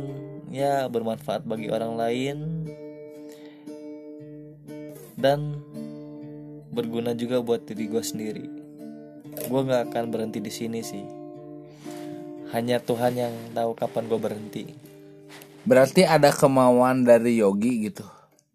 [0.55, 2.39] ya bermanfaat bagi orang lain.
[5.19, 5.59] Dan
[6.69, 8.47] berguna juga buat diri gue sendiri.
[9.49, 11.05] Gue nggak akan berhenti di sini sih.
[12.53, 14.65] Hanya Tuhan yang tahu kapan gue berhenti.
[15.69, 18.09] Berarti ada kemauan dari Yogi gitu.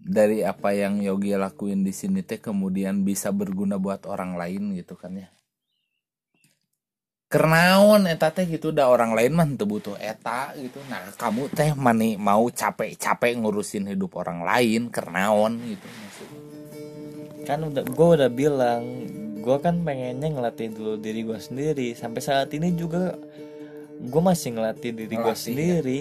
[0.04, 4.98] Dari apa yang Yogi lakuin di sini teh kemudian bisa berguna buat orang lain gitu
[4.98, 5.30] kan ya.
[7.34, 10.78] Kernaon eta teh gitu udah orang lain mah teu butuh eta gitu.
[10.86, 15.88] Nah, kamu teh mani mau capek-capek ngurusin hidup orang lain kernaon gitu.
[17.44, 18.84] Kan udah gue udah bilang
[19.44, 21.92] gue kan pengennya ngelatih dulu diri gue sendiri.
[21.94, 23.20] Sampai saat ini juga
[24.00, 25.48] gue masih ngelatih diri gue Ngelatih, ya?
[25.52, 26.00] sendiri.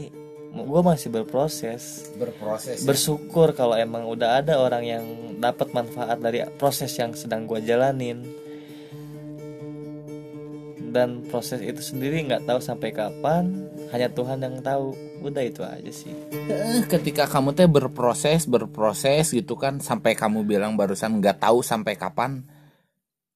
[0.53, 2.13] Gue masih berproses.
[2.15, 2.85] Berproses.
[2.85, 2.87] ya.
[2.87, 5.05] Bersyukur kalau emang udah ada orang yang
[5.41, 8.23] dapat manfaat dari proses yang sedang gue jalanin.
[10.93, 13.49] Dan proses itu sendiri nggak tahu sampai kapan,
[13.91, 14.93] hanya Tuhan yang tahu.
[15.25, 16.13] Udah itu aja sih.
[16.33, 21.97] Eh, ketika kamu teh berproses berproses gitu kan sampai kamu bilang barusan nggak tahu sampai
[21.97, 22.45] kapan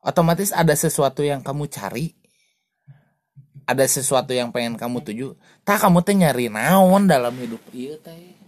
[0.06, 2.14] otomatis ada sesuatu yang kamu cari
[3.66, 5.34] ada sesuatu yang pengen kamu tuju
[5.66, 8.38] tak kamu teh nyari naon dalam hidup iya teh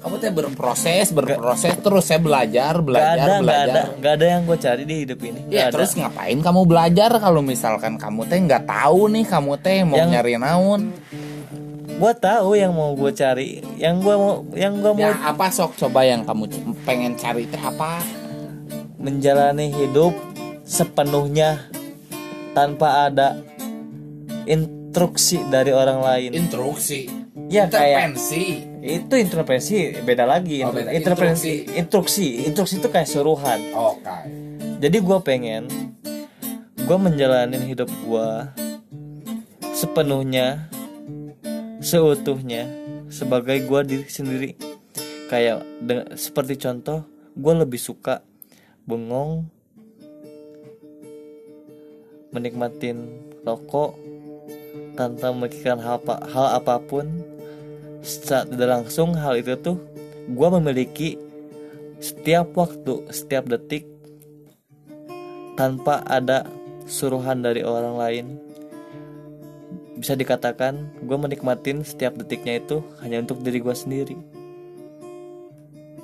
[0.00, 4.26] kamu teh berproses berproses terus saya belajar Gak belajar ada, nggak belajar ada, nggak ada
[4.26, 5.40] yang gue cari di hidup ini.
[5.44, 5.72] Nggak Ya ada.
[5.76, 10.10] terus ngapain kamu belajar kalau misalkan kamu teh nggak tahu nih kamu teh mau Yang-
[10.16, 10.82] nyari naon
[12.00, 15.76] gue tahu yang mau gue cari, yang gue mau, yang gue mau ya apa sok
[15.76, 16.48] coba yang kamu
[16.88, 18.00] pengen cari teh apa
[18.96, 20.16] menjalani hidup
[20.64, 21.60] sepenuhnya
[22.56, 23.36] tanpa ada
[24.48, 26.30] instruksi dari orang lain.
[26.32, 27.04] instruksi
[27.52, 28.16] ya kayak
[28.80, 30.64] itu intervensi beda lagi.
[30.64, 30.90] Oh, beda.
[30.92, 33.60] Intervensi, instruksi, instruksi itu kayak suruhan.
[33.76, 34.16] oke
[34.80, 35.68] Jadi gue pengen
[36.80, 38.28] gue menjalani hidup gue
[39.76, 40.66] sepenuhnya,
[41.84, 42.66] seutuhnya
[43.12, 44.50] sebagai gue diri sendiri.
[45.30, 45.62] Kayak
[46.18, 47.06] seperti contoh,
[47.38, 48.24] gue lebih suka
[48.88, 49.46] bengong,
[52.34, 53.06] menikmatin
[53.46, 53.94] rokok
[54.98, 57.06] tanpa memikirkan hal, apa- hal apa pun.
[58.00, 59.76] Secara tidak langsung hal itu tuh
[60.30, 61.20] gue memiliki
[62.00, 63.84] setiap waktu setiap detik
[65.58, 66.48] tanpa ada
[66.88, 68.26] suruhan dari orang lain.
[70.00, 74.16] Bisa dikatakan gue menikmatin setiap detiknya itu hanya untuk diri gue sendiri.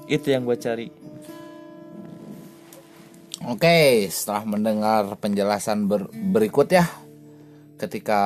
[0.04, 0.88] Itu yang gue cari.
[3.46, 6.84] Oke, setelah mendengar penjelasan ber- berikut ya,
[7.76, 8.20] ketika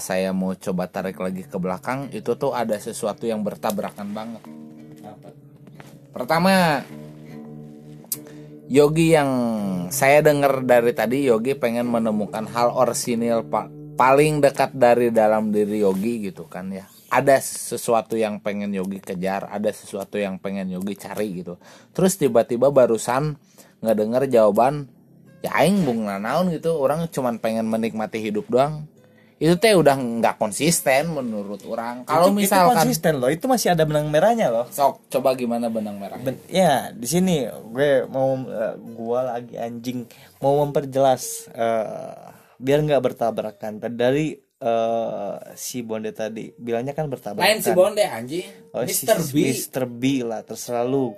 [0.00, 4.42] saya mau coba tarik lagi ke belakang, itu tuh ada sesuatu yang bertabrakan banget.
[6.10, 6.82] Pertama,
[8.70, 9.30] Yogi yang
[9.90, 15.84] saya dengar dari tadi, Yogi pengen menemukan hal orsinil pa- paling dekat dari dalam diri
[15.84, 16.88] Yogi gitu kan ya.
[17.10, 21.58] Ada sesuatu yang pengen Yogi kejar, ada sesuatu yang pengen Yogi cari gitu.
[21.90, 23.34] Terus tiba-tiba barusan
[23.82, 24.86] nggak denger jawaban
[25.40, 28.84] ya aing bung nanaon gitu orang cuman pengen menikmati hidup doang.
[29.40, 32.04] Itu teh udah nggak konsisten menurut orang.
[32.04, 34.68] Kalau Itu- itu misalkan konsisten loh itu masih ada benang merahnya loh.
[34.68, 40.04] Sok coba gimana benang merah Ben- ya di sini gue mau eh, gua lagi anjing
[40.38, 42.12] mau memperjelas eh,
[42.60, 43.80] biar nggak bertabrakan.
[43.80, 47.40] Dari eh, si Bonde tadi bilangnya kan bertabrakan.
[47.40, 48.44] Lain si Bonde anjing.
[48.76, 49.24] Oh, Mr.
[49.24, 49.36] si- B.
[49.48, 49.84] Mr.
[49.88, 51.16] B lah terserah lu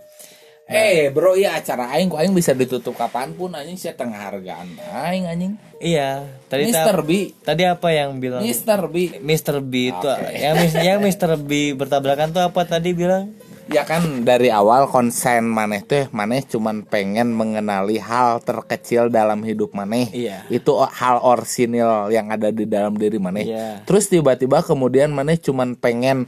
[0.72, 4.72] eh bro ya acara aing kok aing bisa ditutup kapan pun anjing saya tengah hargaan
[5.06, 8.88] aing anjing iya tadi ta- B tadi apa yang bilang Mr.
[8.88, 9.60] B Mr.
[9.60, 10.08] B itu
[10.44, 11.36] yang mis- yang Mr.
[11.36, 13.30] B bertabrakan tuh apa tadi bilang
[13.70, 19.70] Ya kan dari awal konsen maneh teh maneh cuman pengen mengenali hal terkecil dalam hidup
[19.70, 20.10] maneh.
[20.10, 20.42] Iya.
[20.50, 23.46] Itu hal orsinil yang ada di dalam diri maneh.
[23.46, 23.86] Iya.
[23.86, 26.26] Terus tiba-tiba kemudian maneh cuman pengen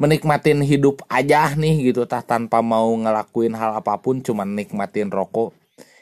[0.00, 5.52] menikmatin hidup aja nih gitu tah tanpa mau ngelakuin hal apa pun cuman nikmatin rokok.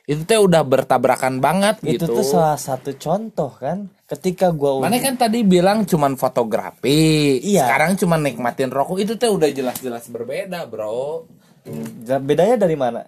[0.09, 2.23] Itu teh udah bertabrakan banget itu gitu.
[2.23, 7.43] tuh salah satu contoh kan ketika gua Maneh kan tadi bilang cuman fotografi.
[7.45, 7.69] Iya.
[7.69, 11.29] Sekarang cuman nikmatin rokok itu teh udah jelas-jelas berbeda, Bro.
[12.25, 13.05] bedanya dari mana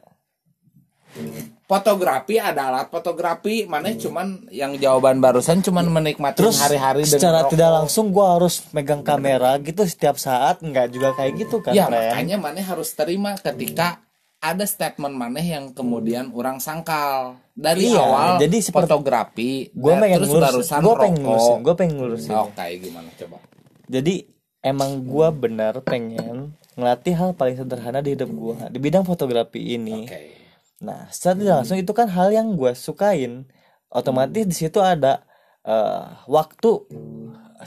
[1.71, 7.55] fotografi ada alat fotografi mana cuman yang jawaban barusan cuman menikmati terus hari-hari secara rokok.
[7.55, 11.87] tidak langsung gua harus megang kamera gitu setiap saat nggak juga kayak gitu kan ya
[11.87, 12.11] Pren?
[12.11, 14.03] makanya mana harus terima ketika
[14.41, 17.37] ada statement maneh yang kemudian orang sangkal.
[17.53, 21.21] Dari Iya, awal jadi seperti- fotografi gue nah, pengen terus ngurusin barusan gue pengen rokok.
[21.29, 22.33] ngurusin gue pengen ngurusin.
[22.33, 23.37] Oh kayak gimana coba?
[23.85, 24.15] Jadi
[24.61, 30.09] emang gua benar pengen ngelatih hal paling sederhana di hidup gua di bidang fotografi ini.
[30.09, 30.40] Oke
[30.81, 33.45] nah secara tidak langsung itu kan hal yang gua sukain.
[33.93, 35.23] Otomatis di situ ada
[35.67, 36.71] eh, waktu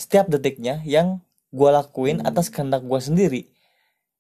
[0.01, 1.21] setiap detiknya yang
[1.53, 3.53] gua lakuin atas kehendak gua sendiri.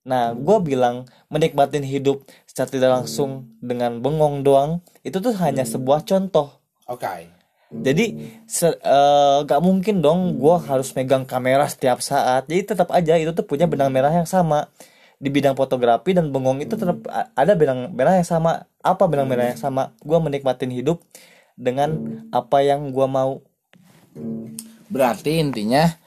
[0.05, 6.05] Nah gua bilang menikmatin hidup secara tidak langsung dengan bengong doang itu tuh hanya sebuah
[6.05, 6.61] contoh.
[6.85, 7.33] Oke.
[7.73, 12.45] Jadi se- eh, gak mungkin dong gua harus megang kamera setiap saat.
[12.45, 14.69] Jadi tetap aja itu tuh punya benang merah yang sama
[15.23, 18.67] di bidang fotografi dan bengong itu tetap a- ada benang merah yang sama.
[18.83, 19.95] Apa benang merah yang sama?
[20.03, 20.99] Gua menikmatin hidup
[21.55, 23.39] dengan apa yang gua mau.
[24.91, 26.02] Berarti intinya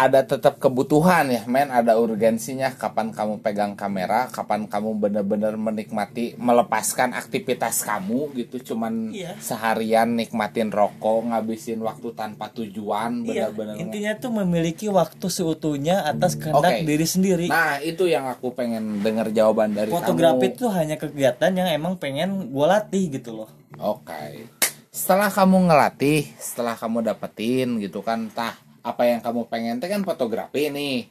[0.00, 1.68] ada tetap kebutuhan ya men.
[1.68, 8.72] Ada urgensinya kapan kamu pegang kamera kapan kamu bener-bener menikmati melepaskan aktivitas kamu gitu.
[8.72, 9.36] Cuman Iya.
[9.36, 16.40] seharian nikmatin rokok ngabisin waktu tanpa tujuan Iya, bener-bener intinya tuh memiliki waktu seutuhnya atas
[16.40, 16.88] kehendak Oke.
[16.88, 17.46] diri sendiri.
[17.52, 20.54] Nah itu yang aku pengen dengar jawaban dari fotografi kamu.
[20.56, 23.50] itu hanya kegiatan yang emang pengen gua latih gitu loh.
[23.76, 24.48] Oke.
[24.90, 30.02] Setelah kamu ngelatih setelah kamu dapetin gitu kan tah apa yang kamu pengen teh kan
[30.02, 31.06] fotografi nih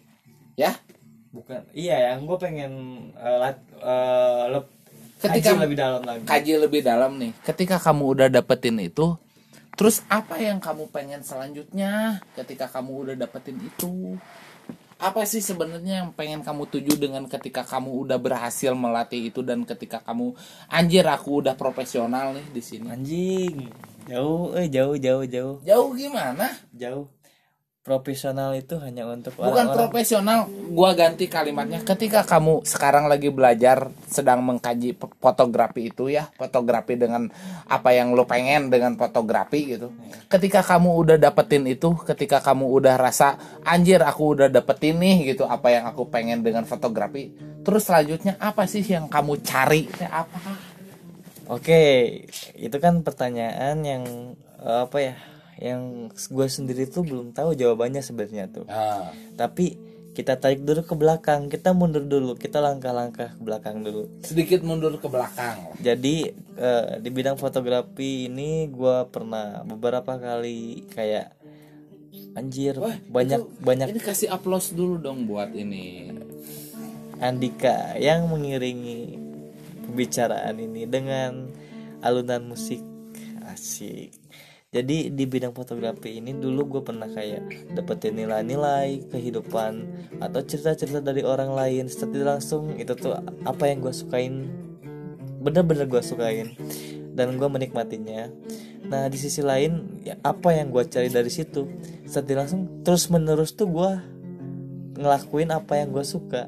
[0.56, 0.74] ya?
[1.30, 2.72] Bukan iya yang gue pengen
[3.14, 4.74] eh, lat- eh, lep-
[5.20, 6.24] Ketika- kaji lebih dalam lagi.
[6.24, 7.32] kaji lebih dalam nih.
[7.44, 9.14] Ketika kamu udah dapetin itu
[9.76, 14.18] terus apa yang kamu pengen selanjutnya ketika kamu udah dapetin itu?
[15.00, 19.64] Apa sih sebenarnya yang pengen kamu tuju dengan ketika kamu udah berhasil melatih itu dan
[19.64, 20.36] ketika kamu
[20.68, 22.88] anjir aku udah profesional nih di sini?
[22.92, 23.56] Anjing
[24.10, 25.56] jauh eh jauh jauh jauh.
[25.64, 26.52] Jauh gimana?
[26.74, 27.08] Jauh
[27.90, 29.74] profesional itu hanya untuk bukan orang-orang.
[29.74, 31.82] profesional gua ganti kalimatnya.
[31.82, 37.34] Ketika kamu sekarang lagi belajar sedang mengkaji fotografi itu ya fotografi dengan
[37.66, 39.90] apa yang lo pengen dengan fotografi gitu.
[40.30, 45.50] Ketika kamu udah dapetin itu ketika kamu udah rasa anjir aku udah dapetin nih gitu
[45.50, 47.34] apa yang aku pengen dengan fotografi
[47.66, 49.90] terus selanjutnya apa sih yang kamu cari?
[50.06, 50.38] Apa?
[51.50, 51.82] Oke
[52.54, 54.04] itu kan pertanyaan yang
[54.62, 55.16] eh, apa ya
[55.60, 58.66] yang gue sendiri tuh belum tahu jawabannya sebenarnya tuh.
[58.72, 59.76] Ah, tapi
[60.16, 61.48] kita tarik dulu ke belakang.
[61.48, 62.36] Kita mundur dulu.
[62.36, 64.08] Kita langkah-langkah ke belakang dulu.
[64.24, 65.76] Sedikit mundur ke belakang.
[65.80, 71.36] Jadi eh, di bidang fotografi ini gua pernah beberapa kali kayak
[72.36, 76.12] anjir Wah, banyak itu- banyak ini kasih aplaus dulu dong buat ini.
[77.20, 79.20] Andika yang mengiringi
[79.88, 81.52] pembicaraan ini dengan
[82.00, 82.80] alunan musik.
[83.44, 84.19] Asik
[84.70, 89.90] jadi di bidang fotografi ini dulu gue pernah kayak dapetin nilai-nilai kehidupan
[90.22, 91.90] atau cerita-cerita dari orang lain.
[91.90, 93.18] Secara langsung itu tuh
[93.50, 94.46] apa yang gue sukain
[95.42, 96.54] bener-bener gue sukain
[97.18, 98.30] dan gue menikmatinya.
[98.86, 101.66] Nah di sisi lain ya, apa yang gue cari dari situ?
[102.06, 103.92] Secara langsung terus menerus tuh gue
[105.02, 106.46] ngelakuin apa yang gue suka.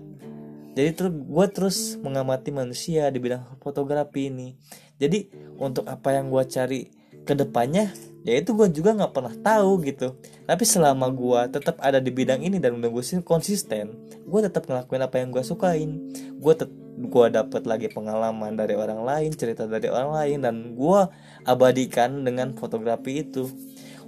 [0.78, 4.54] Jadi terus gue terus mengamati manusia di bidang fotografi ini.
[5.02, 5.26] Jadi
[5.58, 6.86] untuk apa yang gue cari
[7.26, 10.18] ke depannya ya itu gue juga nggak pernah tahu gitu.
[10.46, 15.04] Tapi selama gue tetap ada di bidang ini dan udah gue konsisten gue tetap ngelakuin
[15.04, 15.92] apa yang gue sukain.
[16.38, 16.54] Gue
[17.02, 21.02] gue dapet lagi pengalaman dari orang lain cerita dari orang lain dan gue
[21.48, 23.50] abadikan dengan fotografi itu.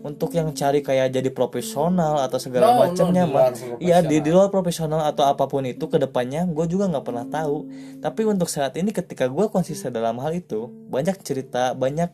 [0.04, 3.48] Untuk yang cari kayak jadi profesional atau segala No, macamnya di mah
[3.80, 7.24] iya di, di luar profesional atau apa pun itu ke depannya gue juga nggak pernah
[7.24, 7.72] tahu.
[8.04, 12.12] Tapi untuk saat ini ketika gue konsisten dalam hal itu banyak cerita banyak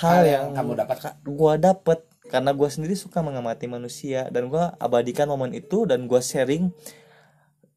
[0.00, 0.96] hal, yang, kamu dapat.
[1.20, 2.00] gue dapet.
[2.32, 4.28] Karena gue sendiri suka mengamati manusia.
[4.32, 6.72] Dan gue abadikan momen itu dan gue sharing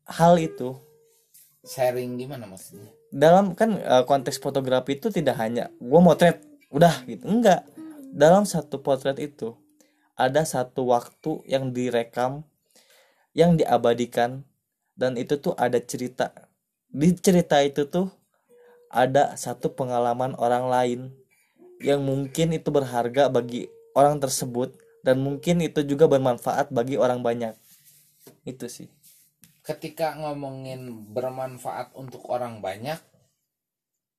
[0.08, 0.80] hal itu.
[1.66, 2.94] Sharing gimana maksudnya?
[3.12, 6.40] Dalam kan eh, konteks fotografi itu tidak hanya gue motret
[6.72, 7.28] udah gitu.
[7.28, 7.68] Enggak.
[8.16, 9.60] Dalam satu potret itu
[10.16, 12.48] ada satu waktu yang direkam
[13.36, 14.48] yang diabadikan
[14.96, 16.32] dan itu tuh ada cerita.
[16.88, 18.08] Di cerita itu tuh
[18.88, 21.00] ada satu pengalaman orang lain
[21.84, 27.54] yang mungkin itu berharga bagi orang tersebut dan mungkin itu juga bermanfaat bagi orang banyak.
[28.48, 28.90] Itu sih.
[29.66, 33.02] Ketika ngomongin bermanfaat untuk orang banyak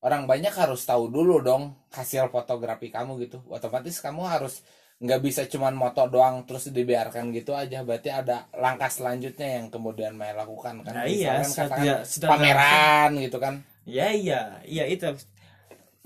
[0.05, 3.41] orang banyak harus tahu dulu dong hasil fotografi kamu gitu.
[3.49, 4.61] Otomatis kamu harus
[4.97, 7.81] nggak bisa cuman moto doang terus dibiarkan gitu aja.
[7.81, 10.93] Berarti ada langkah selanjutnya yang kemudian Maya lakukan kan.
[10.93, 13.65] Nah, iya, katakan pameran gitu kan.
[13.87, 15.11] Ya iya, iya itu.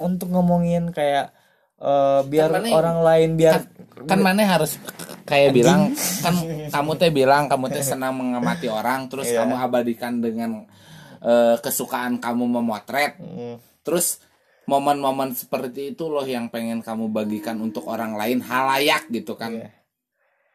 [0.02, 1.34] Untuk ngomongin kayak
[1.82, 3.56] eh, biar Kan mana- orang lain biar
[4.02, 4.78] kan mana harus
[5.24, 6.34] kayak bilang kan
[6.70, 9.42] kamu teh bilang kamu teh senang mengamati orang terus Iya.
[9.42, 10.66] kamu abadikan dengan
[11.22, 13.14] eh, kesukaan kamu memotret.
[13.16, 14.18] Hmm, terus
[14.64, 19.54] momen-momen seperti itu loh yang pengen kamu bagikan untuk orang lain halayak gitu kan.
[19.56, 19.70] Iya.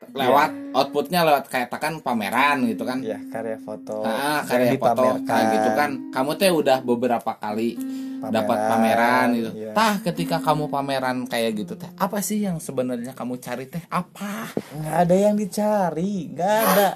[0.06, 3.00] lewat outputnya lewat kayak katakan pameran gitu kan.
[3.00, 5.90] Ya karya foto Ah, yang karya foto kayak gitu kan.
[6.10, 7.74] Kamu teh udah beberapa kali
[8.20, 9.70] dapat pameran gitu iya.
[9.72, 14.50] tah ketika kamu pameran kayak gitu teh apa sih yang sebenarnya kamu cari teh apa
[14.76, 16.88] nggak ada yang dicari, nggak ada.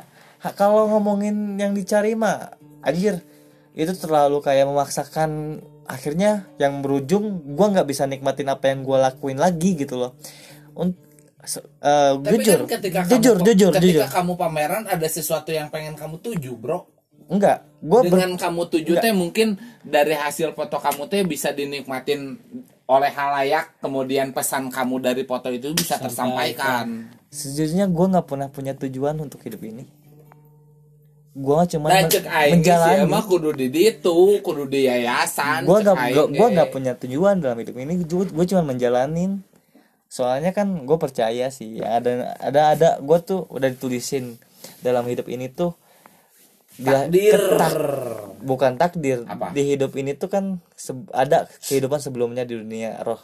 [0.56, 3.20] Kalau ngomongin yang dicari mah, anjir
[3.76, 9.36] itu terlalu kayak memaksakan akhirnya yang berujung gua nggak bisa nikmatin apa yang gua lakuin
[9.36, 10.16] lagi gitu loh.
[10.72, 10.96] Un-
[11.44, 14.06] se- eh, Tapi jujur, kan ketika jujur, kamu, jujur, ketika jujur.
[14.08, 16.88] kamu pameran ada sesuatu yang pengen kamu tuju bro
[17.30, 22.36] Enggak, gua ber- dengan kamu tuju teh mungkin dari hasil foto kamu teh bisa dinikmatin
[22.84, 28.74] oleh halayak kemudian pesan kamu dari foto itu bisa tersampaikan sejujurnya gue nggak pernah punya
[28.74, 29.86] tujuan untuk hidup ini
[31.30, 35.62] gue cuma Nah, men- cek menjalani emang kudu di ditu, kudu di yayasan.
[35.62, 36.54] gue gua ge.
[36.58, 39.38] nggak punya tujuan dalam hidup ini gue cuma menjalanin
[40.10, 44.34] soalnya kan gue percaya sih ada ada ada gue tuh udah ditulisin
[44.82, 45.78] dalam hidup ini tuh
[46.80, 47.36] dia takdir.
[47.36, 47.72] ketak.
[48.40, 49.18] Bukan takdir.
[49.24, 49.52] Apa?
[49.52, 53.20] di hidup ini tuh kan se- ada kehidupan sebelumnya di dunia roh.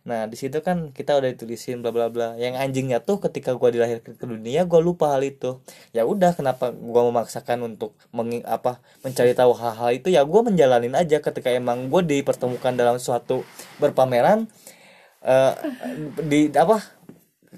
[0.00, 2.34] Nah di situ kan kita udah ditulisin bla bla bla.
[2.34, 5.60] Yang anjingnya tuh ketika gua dilahirkan ke dunia gua lupa hal itu.
[5.90, 10.08] Ya udah kenapa gua memaksakan untuk mengi apa mencari tahu hal-hal itu?
[10.08, 13.44] Ya gua menjalanin aja ketika emang gue dipertemukan dalam suatu
[13.76, 14.48] berpameran
[15.20, 15.52] eh,
[16.22, 16.80] di apa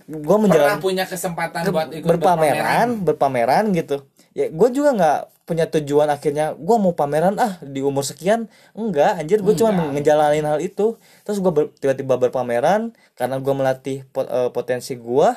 [0.07, 2.99] gua Pernah menjalani punya kesempatan ke- buat ikut berpameran?
[3.01, 8.07] berpameran gitu ya gue juga nggak punya tujuan akhirnya gue mau pameran ah di umur
[8.07, 10.95] sekian enggak anjir gue cuma ngejalanin hal itu.
[11.23, 15.29] Terus gue tiba-tiba berpameran karena gue melatih po- eh, potensi gue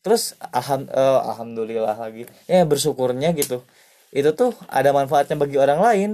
[0.00, 2.24] terus alham, eh, alhamdulillah lagi.
[2.48, 3.60] Ya bersyukurnya gitu.
[4.10, 6.10] Itu tuh ada manfaatnya bagi orang lain.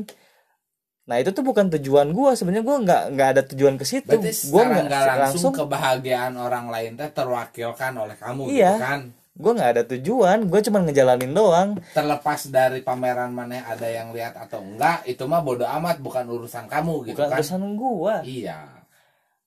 [1.06, 4.10] Nah itu tuh bukan tujuan gue sebenarnya gue nggak nggak ada tujuan ke situ.
[4.50, 4.90] Gue nggak
[5.30, 8.74] langsung, kebahagiaan orang lain teh terwakilkan oleh kamu Iya.
[8.74, 9.00] gitu kan.
[9.36, 11.76] Gue nggak ada tujuan gue cuma ngejalanin doang.
[11.92, 16.64] Terlepas dari pameran mana ada yang lihat atau enggak, itu mah bodoh amat bukan urusan
[16.72, 17.38] kamu gitu bukan kan.
[17.40, 18.14] urusan gua.
[18.24, 18.58] Iya.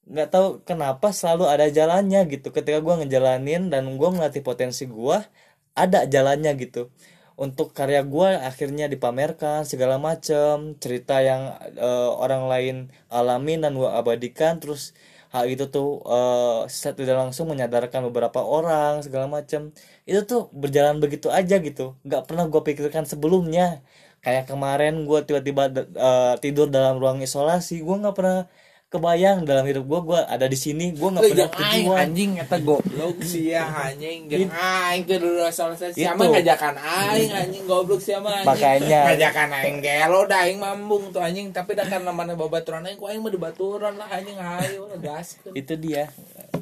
[0.09, 2.49] nggak tahu kenapa selalu ada jalannya gitu.
[2.49, 5.25] Ketika gua ngejalanin dan gua melatih potensi gua
[5.77, 6.89] ada jalannya gitu.
[7.37, 12.75] Untuk karya gua akhirnya dipamerkan segala macam cerita yang eh, orang lain
[13.09, 14.93] alamin dan gua abadikan terus
[15.34, 19.61] hal itu tuh eh, secara tidak langsung menyadarkan beberapa orang segala macam
[20.09, 21.82] itu tuh berjalan begitu aja gitu.
[22.05, 23.82] Nggak pernah gua pikirkan sebelumnya.
[24.23, 25.63] Kayak kemarin gue tiba-tiba
[26.07, 27.80] eh, tidur dalam ruang isolasi.
[27.86, 28.38] Gue nggak pernah
[28.89, 33.21] kebayang dalam hidup gue gue ada di sini gue nggak pernah tujuan anjing eta goblok
[33.21, 36.17] sia anjing jeung aing ke dulu selesai sia Itu.
[36.17, 38.49] mah ngajakan aing anjing goblok sia mah anjing.
[38.49, 39.01] Makanya.
[39.13, 43.05] ngajakan aing gelo da aing mambung tuh anjing tapi da kan namanya babaturan aing ku
[43.05, 45.53] aing mah dibaturan lah anjing ayo gaskeun.
[45.53, 46.09] itu dia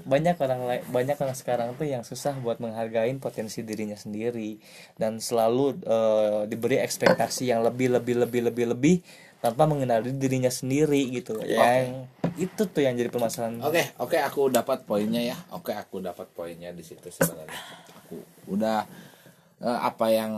[0.03, 4.59] banyak orang lain banyak orang sekarang tuh yang susah buat menghargai potensi dirinya sendiri
[4.99, 8.95] dan selalu eh, diberi ekspektasi yang lebih lebih lebih lebih lebih
[9.37, 11.37] tanpa mengenali dirinya sendiri gitu.
[11.45, 13.61] Yang itu tuh yang jadi permasalahan.
[13.61, 15.37] Oke, oke aku dapat poinnya ya.
[15.53, 17.61] Oke, aku dapat poinnya di situ sebenarnya.
[18.05, 18.17] Aku
[18.49, 18.85] udah
[19.61, 20.33] eh, apa yang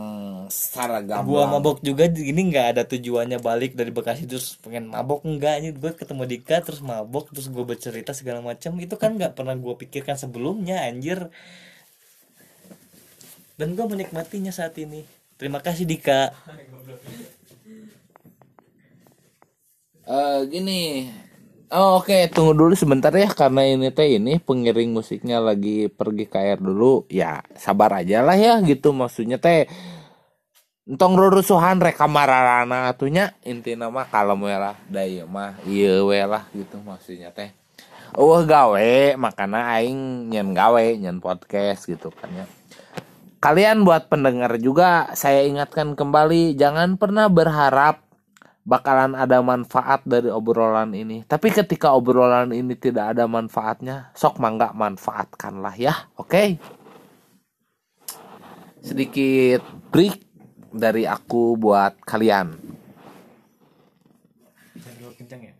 [0.52, 1.28] secara gamblang.
[1.28, 5.76] gua mabok juga ini nggak ada tujuannya balik dari Bekasi terus pengen mabok enggak ini
[5.76, 8.76] gue ketemu Dika terus mabok terus gue bercerita segala macam.
[8.80, 11.32] Itu kan nggak pernah gue pikirkan sebelumnya anjir.
[13.56, 15.04] Dan gue menikmatinya saat ini.
[15.36, 16.32] Terima kasih Dika
[20.10, 21.06] Eh gini.
[21.70, 26.58] Oh, oke, tunggu dulu sebentar ya karena ini teh ini pengiring musiknya lagi pergi air
[26.58, 27.06] dulu.
[27.06, 29.70] Ya, sabar aja lah ya gitu maksudnya teh.
[30.82, 36.18] Entong rurusuhan rek kamararana atunya intina mah kalem we lah da ieu mah ieu we
[36.26, 37.54] lah gitu maksudnya teh.
[38.18, 42.50] Eueuh gawe makana aing nyen gawe nyen podcast gitu kan ya.
[43.38, 48.09] Kalian buat pendengar juga saya ingatkan kembali jangan pernah berharap
[48.64, 51.24] bakalan ada manfaat dari obrolan ini.
[51.24, 55.94] Tapi ketika obrolan ini tidak ada manfaatnya, sok mangga manfaatkanlah ya.
[56.16, 56.60] Oke.
[58.80, 59.60] Sedikit
[59.92, 60.16] break
[60.72, 62.80] dari aku buat kalian.
[65.20, 65.54] kencang ya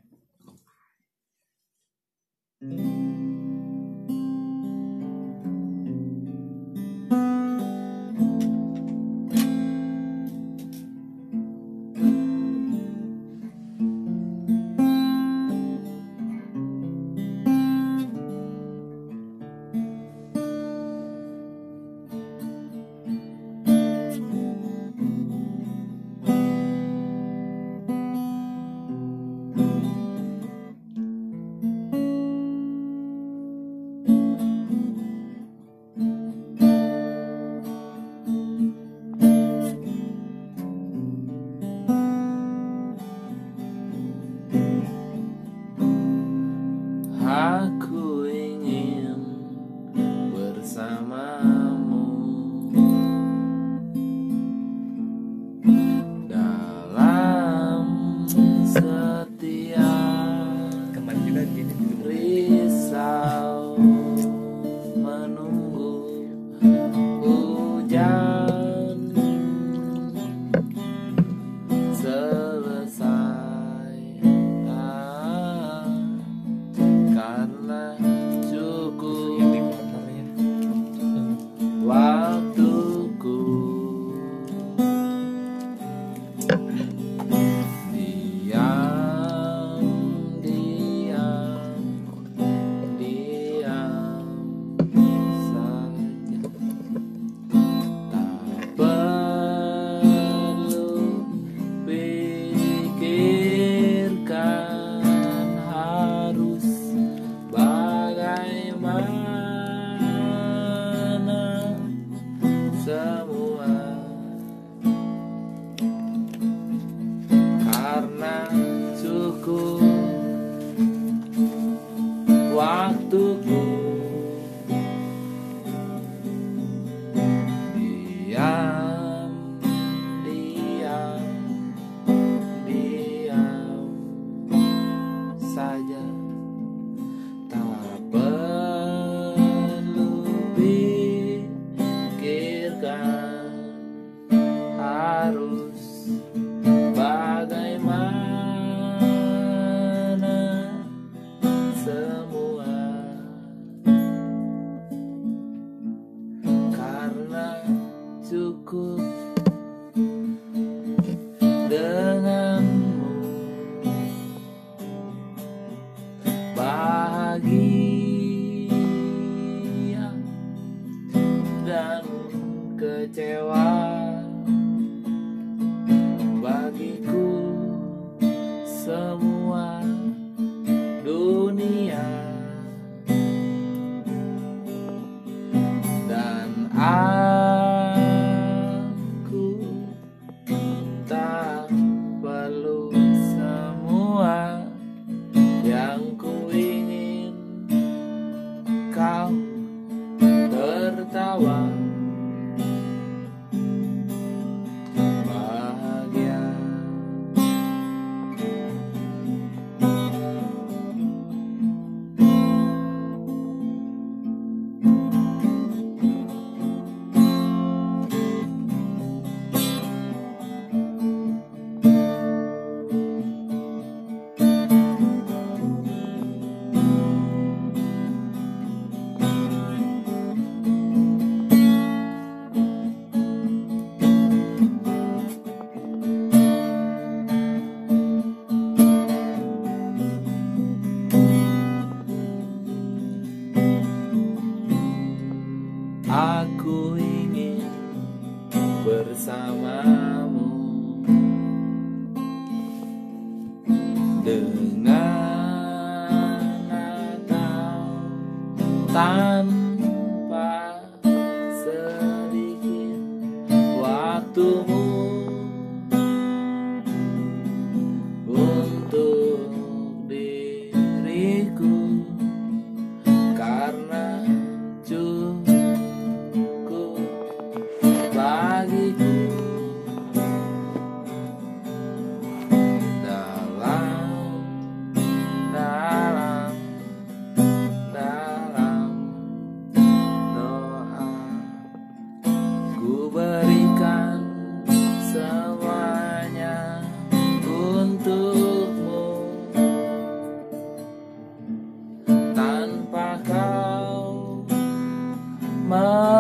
[305.70, 306.19] 妈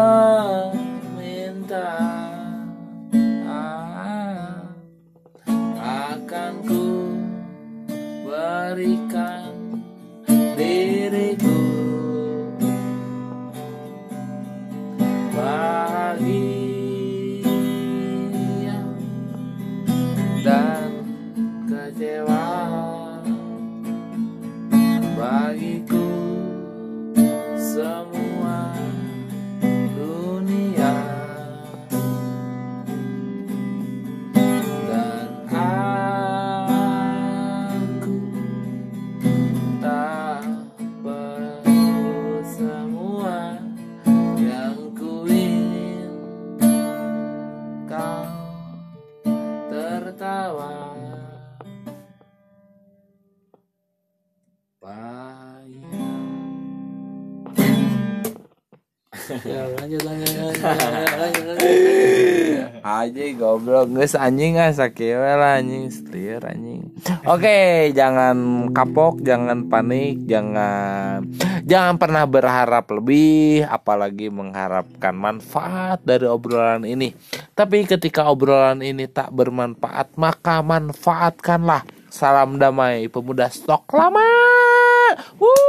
[63.70, 66.90] goblok geus anjing ah sakieu we lah anjing setir anjing.
[67.22, 71.22] Oke jangan kapok jangan panik jangan
[71.62, 77.14] jangan pernah berharap lebih apalagi mengharapkan manfaat dari obrolan ini.
[77.54, 81.86] Tapi ketika obrolan ini tak bermanfaat maka manfaatkanlah.
[82.10, 84.26] Salam damai pemuda stok lama.
[85.38, 85.59] Wuh.